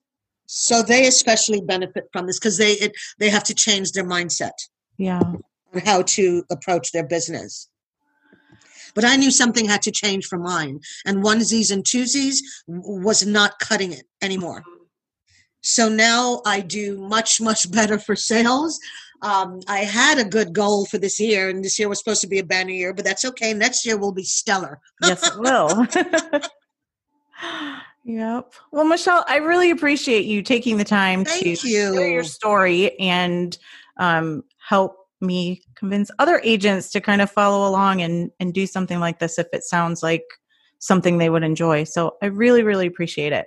[0.47, 4.53] So they especially benefit from this because they it, they have to change their mindset
[4.97, 5.19] Yeah.
[5.21, 5.43] on
[5.85, 7.69] how to approach their business.
[8.95, 13.59] But I knew something had to change for mine, and onesies and twosies was not
[13.59, 14.63] cutting it anymore.
[15.63, 18.79] So now I do much much better for sales.
[19.23, 22.27] Um, I had a good goal for this year, and this year was supposed to
[22.27, 23.55] be a banner year, but that's okay.
[23.55, 24.81] Next year will be stellar.
[25.03, 25.87] yes, it will.
[28.05, 28.53] yep.
[28.71, 33.57] Well, Michelle, I really appreciate you taking the time to Thank share your story and
[33.97, 39.01] um, help me convince other agents to kind of follow along and, and do something
[39.01, 40.25] like this if it sounds like
[40.79, 41.85] something they would enjoy.
[41.85, 43.47] So I really, really appreciate it.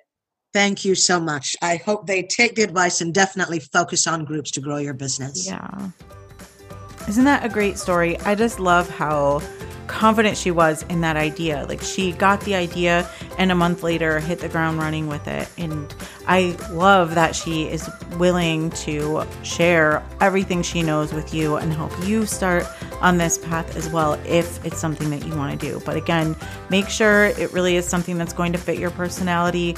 [0.53, 1.55] Thank you so much.
[1.61, 5.47] I hope they take the advice and definitely focus on groups to grow your business.
[5.47, 5.91] Yeah.
[7.07, 8.19] Isn't that a great story?
[8.21, 9.41] I just love how
[9.87, 11.65] confident she was in that idea.
[11.67, 15.49] Like she got the idea and a month later hit the ground running with it.
[15.57, 15.93] And
[16.27, 21.91] I love that she is willing to share everything she knows with you and help
[22.05, 22.65] you start
[23.01, 25.81] on this path as well if it's something that you want to do.
[25.85, 26.35] But again,
[26.69, 29.75] make sure it really is something that's going to fit your personality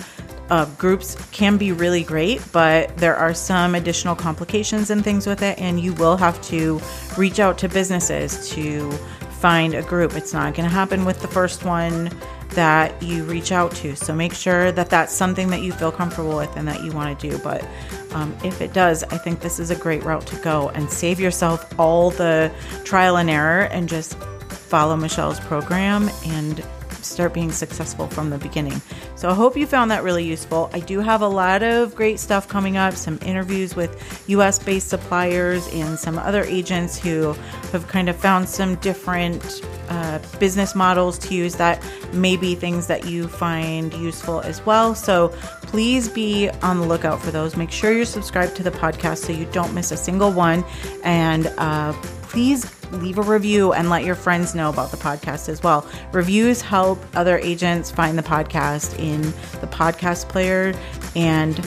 [0.50, 5.42] uh, groups can be really great, but there are some additional complications and things with
[5.42, 6.82] it, and you will have to
[7.18, 8.92] reach out to businesses to
[9.40, 10.14] find a group.
[10.16, 12.12] It's not going to happen with the first one
[12.50, 13.96] that you reach out to.
[13.96, 17.20] So make sure that that's something that you feel comfortable with and that you want
[17.20, 17.38] to do.
[17.38, 17.66] But
[18.12, 21.20] um, if it does, I think this is a great route to go and save
[21.20, 22.52] yourself all the
[22.84, 24.16] trial and error and just
[24.50, 26.64] follow Michelle's program and
[27.10, 28.82] start being successful from the beginning.
[29.16, 30.70] So I hope you found that really useful.
[30.74, 34.90] I do have a lot of great stuff coming up, some interviews with US based
[34.90, 37.34] suppliers and some other agents who
[37.72, 41.84] have kind of found some different uh, business models to use that
[42.14, 44.96] may be things that you find useful as well.
[44.96, 45.30] So
[45.64, 47.58] please be on the lookout for those.
[47.58, 50.64] Make sure you're subscribed to the podcast so you don't miss a single one.
[51.04, 51.94] And uh,
[52.24, 55.88] please leave a review and let your friends know about the podcast as well.
[56.12, 59.22] Reviews help other agents find the podcast in
[59.62, 60.74] the podcast player,
[61.16, 61.60] and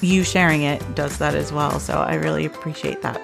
[0.00, 1.78] you sharing it does that as well.
[1.80, 3.20] So I really appreciate that.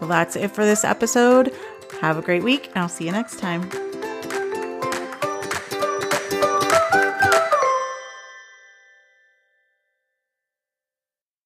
[0.00, 1.54] Well, that's it for this episode.
[2.00, 3.70] Have a great week, and I'll see you next time.